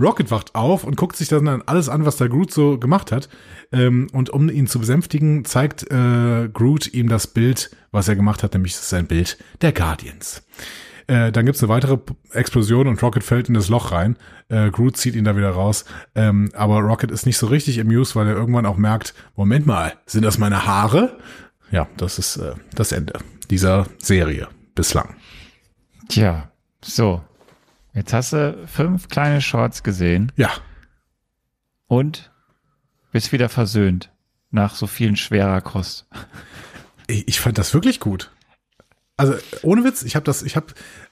[0.00, 3.28] Rocket wacht auf und guckt sich dann alles an, was der Groot so gemacht hat.
[3.72, 8.42] Ähm, und um ihn zu besänftigen, zeigt äh, Groot ihm das Bild, was er gemacht
[8.42, 10.42] hat, nämlich das ist ein Bild der Guardians.
[11.06, 11.98] Äh, dann gibt's eine weitere
[12.32, 14.16] Explosion und Rocket fällt in das Loch rein.
[14.48, 15.84] Äh, Groot zieht ihn da wieder raus.
[16.14, 19.94] Ähm, aber Rocket ist nicht so richtig amused, weil er irgendwann auch merkt, Moment mal,
[20.06, 21.18] sind das meine Haare?
[21.72, 23.18] Ja, das ist äh, das Ende
[23.50, 25.16] dieser Serie bislang.
[26.08, 26.52] Tja,
[26.84, 27.22] so.
[27.94, 30.50] Jetzt hast du fünf kleine Shorts gesehen Ja,
[31.86, 32.30] und
[33.10, 34.10] bist wieder versöhnt
[34.50, 36.06] nach so vielen schwerer Kost.
[37.06, 38.30] ich, ich fand das wirklich gut.
[39.18, 40.68] Also ohne Witz, ich habe das, ich habe,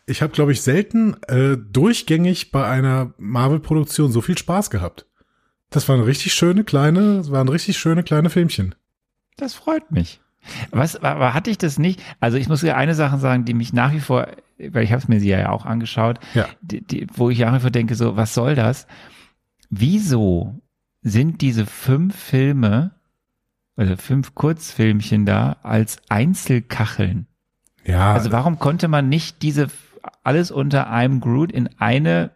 [0.07, 5.07] ich habe, glaube ich, selten äh, durchgängig bei einer Marvel-Produktion so viel Spaß gehabt.
[5.69, 8.75] Das waren richtig schöne kleine, das waren richtig schöne kleine Filmchen.
[9.37, 10.21] Das freut mich.
[10.71, 12.03] Was, aber hatte ich das nicht?
[12.19, 14.27] Also ich muss ja eine Sache sagen, die mich nach wie vor,
[14.59, 16.47] weil ich habe es mir sie ja auch angeschaut, Ja.
[16.63, 18.87] die, die, wo ich nach wie vor denke, so, was soll das?
[19.69, 20.61] Wieso
[21.03, 22.93] sind diese fünf Filme,
[23.77, 27.27] also fünf Kurzfilmchen da, als Einzelkacheln?
[27.85, 29.69] Ja, Also warum konnte man nicht diese
[30.23, 32.31] alles unter einem Groot in eine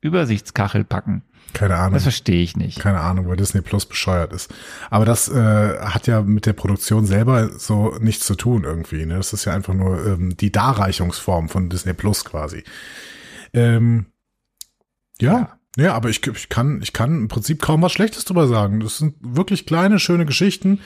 [0.00, 1.22] Übersichtskachel packen?
[1.52, 1.94] Keine Ahnung.
[1.94, 2.78] Das verstehe ich nicht.
[2.78, 4.52] Keine Ahnung, weil Disney Plus bescheuert ist.
[4.90, 9.06] Aber das äh, hat ja mit der Produktion selber so nichts zu tun irgendwie.
[9.06, 9.16] Ne?
[9.16, 12.64] Das ist ja einfach nur ähm, die Darreichungsform von Disney Plus quasi.
[13.52, 14.06] Ähm,
[15.20, 18.80] ja, ja, aber ich, ich kann, ich kann im Prinzip kaum was Schlechtes drüber sagen.
[18.80, 20.80] Das sind wirklich kleine, schöne Geschichten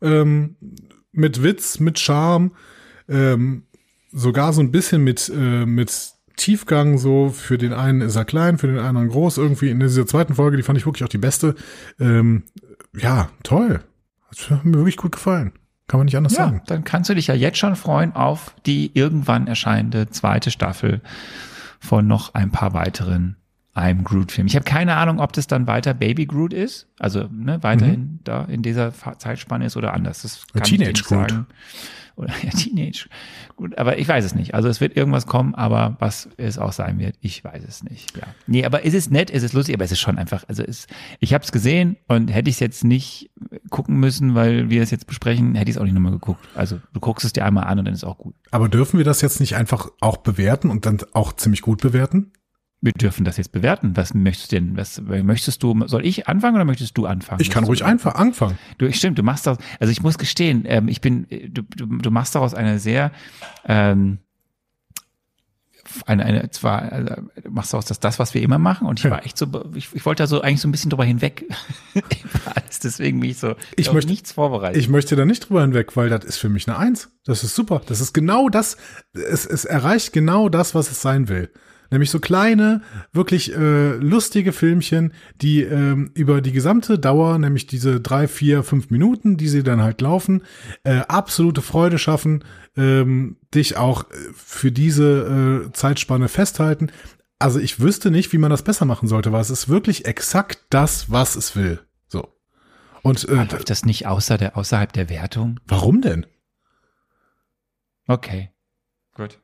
[0.00, 0.56] ähm,
[1.12, 2.52] mit Witz, mit Charme,
[3.08, 3.64] ähm,
[4.12, 7.28] sogar so ein bisschen mit äh, mit Tiefgang so.
[7.30, 9.38] Für den einen ist er klein, für den anderen groß.
[9.38, 11.54] Irgendwie in dieser zweiten Folge, die fand ich wirklich auch die beste.
[12.00, 12.44] Ähm,
[12.96, 13.80] ja, toll.
[14.50, 15.52] Hat mir wirklich gut gefallen.
[15.88, 16.62] Kann man nicht anders Ja, sagen.
[16.66, 21.02] dann kannst du dich ja jetzt schon freuen auf die irgendwann erscheinende zweite Staffel
[21.80, 23.36] von noch ein paar weiteren
[23.74, 24.48] I'm Groot-Filmen.
[24.48, 28.44] Ich habe keine Ahnung, ob das dann weiter Baby Groot ist, also ne, weiterhin da
[28.44, 30.22] in dieser Zeitspanne ist oder anders.
[30.22, 31.30] Das kann ich Teenage nicht Groot.
[31.30, 31.46] sagen.
[32.16, 33.08] Oder ja, Teenage.
[33.56, 34.54] Gut, aber ich weiß es nicht.
[34.54, 38.14] Also es wird irgendwas kommen, aber was es auch sein wird, ich weiß es nicht.
[38.16, 38.24] Ja.
[38.46, 40.86] Nee, aber es ist nett, es ist lustig, aber es ist schon einfach, also es,
[41.20, 43.30] ich habe es gesehen und hätte ich es jetzt nicht
[43.70, 46.46] gucken müssen, weil wir es jetzt besprechen, hätte ich es auch nicht nochmal geguckt.
[46.54, 48.34] Also du guckst es dir einmal an und dann ist auch gut.
[48.50, 52.32] Aber dürfen wir das jetzt nicht einfach auch bewerten und dann auch ziemlich gut bewerten?
[52.84, 53.96] Wir dürfen das jetzt bewerten.
[53.96, 54.76] Was möchtest du denn?
[54.76, 55.86] Was möchtest du?
[55.86, 57.40] Soll ich anfangen oder möchtest du anfangen?
[57.40, 58.58] Ich kann ruhig einfach anfangen.
[58.78, 59.58] Du, stimmt, du machst das.
[59.78, 63.12] Also ich muss gestehen, ähm, ich bin, du, du, du machst daraus eine sehr
[63.66, 64.18] ähm,
[66.06, 67.14] eine, eine zwar also,
[67.50, 70.06] machst auch das, das, was wir immer machen und ich war echt so, ich, ich
[70.06, 71.44] wollte da so eigentlich so ein bisschen drüber hinweg.
[72.54, 74.80] Alles, deswegen bin ich so, Ich möchte- nichts vorbereitet.
[74.80, 77.10] Ich möchte da nicht drüber hinweg, weil das ist für mich eine Eins.
[77.24, 77.82] Das ist super.
[77.86, 78.76] Das ist genau das.
[79.12, 81.50] Es, es erreicht genau das, was es sein will.
[81.92, 82.80] Nämlich so kleine,
[83.12, 85.12] wirklich äh, lustige Filmchen,
[85.42, 89.82] die ähm, über die gesamte Dauer, nämlich diese drei, vier, fünf Minuten, die sie dann
[89.82, 90.42] halt laufen,
[90.84, 92.44] äh, absolute Freude schaffen,
[92.78, 96.90] ähm, dich auch äh, für diese äh, Zeitspanne festhalten.
[97.38, 100.60] Also ich wüsste nicht, wie man das besser machen sollte, weil es ist wirklich exakt
[100.70, 101.80] das, was es will.
[102.08, 102.26] So.
[103.02, 105.60] Und äh, Läuft das nicht außer der, außerhalb der Wertung?
[105.66, 106.24] warum denn?
[108.06, 108.50] Okay.
[109.14, 109.41] Gut.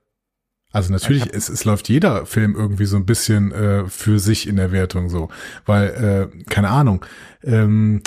[0.71, 4.57] Also natürlich, es, es läuft jeder Film irgendwie so ein bisschen äh, für sich in
[4.57, 5.29] der Wertung so,
[5.65, 7.05] weil äh, keine Ahnung.
[7.43, 8.03] Ähm,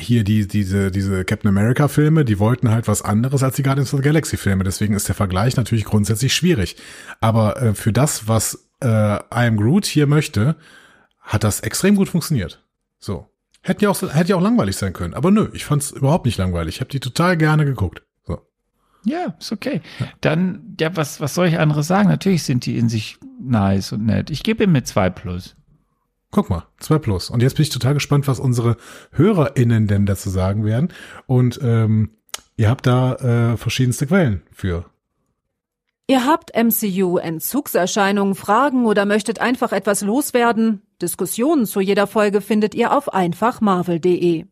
[0.00, 3.92] hier die diese diese Captain America Filme, die wollten halt was anderes als die Guardians
[3.92, 6.76] of the Galaxy Filme, deswegen ist der Vergleich natürlich grundsätzlich schwierig.
[7.20, 10.56] Aber äh, für das, was äh, I Am Groot hier möchte,
[11.20, 12.64] hat das extrem gut funktioniert.
[12.98, 13.28] So
[13.62, 16.38] hätte ja auch hätte ja auch langweilig sein können, aber nö, ich fand's überhaupt nicht
[16.38, 16.76] langweilig.
[16.76, 18.02] Ich habe die total gerne geguckt.
[19.04, 19.80] Ja, ist okay.
[20.20, 22.08] Dann, ja, was, was soll ich anderes sagen?
[22.08, 24.30] Natürlich sind die in sich nice und nett.
[24.30, 25.56] Ich gebe ihm mit zwei plus.
[26.30, 27.30] Guck mal, 2 plus.
[27.30, 28.76] Und jetzt bin ich total gespannt, was unsere
[29.12, 30.92] HörerInnen denn dazu sagen werden.
[31.26, 32.10] Und ähm,
[32.56, 34.84] ihr habt da äh, verschiedenste Quellen für.
[36.06, 40.82] Ihr habt MCU-Entzugserscheinungen, Fragen oder möchtet einfach etwas loswerden?
[41.00, 44.46] Diskussionen zu jeder Folge findet ihr auf einfachmarvel.de.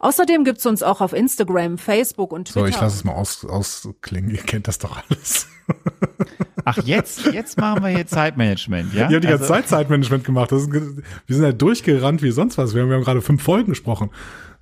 [0.00, 2.68] Außerdem gibt's uns auch auf Instagram, Facebook und So, Twitter.
[2.76, 4.30] ich lasse es mal aus, ausklingen.
[4.30, 5.48] Ihr kennt das doch alles.
[6.64, 9.08] Ach, jetzt, jetzt machen wir hier Zeitmanagement, ja?
[9.08, 10.52] Ihr habt die ganze Also- Zeit Zeitmanagement gemacht.
[10.52, 12.74] Das ist, wir sind halt durchgerannt wie sonst was.
[12.74, 14.10] Wir haben, wir haben gerade fünf Folgen gesprochen.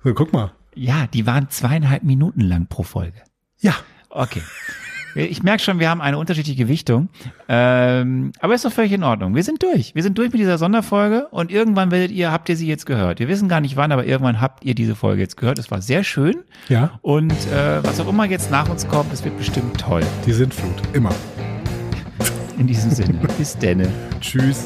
[0.03, 0.51] So, guck mal.
[0.73, 3.21] Ja, die waren zweieinhalb Minuten lang pro Folge.
[3.59, 3.75] Ja,
[4.09, 4.41] Okay.
[5.15, 7.09] Ich merke schon, wir haben eine unterschiedliche Gewichtung.
[7.49, 9.35] Ähm, aber ist doch völlig in Ordnung.
[9.35, 9.93] Wir sind durch.
[9.95, 13.19] Wir sind durch mit dieser Sonderfolge und irgendwann werdet ihr, habt ihr sie jetzt gehört.
[13.19, 15.59] Wir wissen gar nicht wann, aber irgendwann habt ihr diese Folge jetzt gehört.
[15.59, 16.37] Es war sehr schön.
[16.69, 20.01] ja, Und äh, was auch immer jetzt nach uns kommt, es wird bestimmt toll.
[20.25, 20.75] die Sintflut.
[20.93, 21.13] Immer.
[22.57, 23.19] In diesem Sinne.
[23.37, 23.87] Bis denne.
[24.21, 24.65] Tschüss.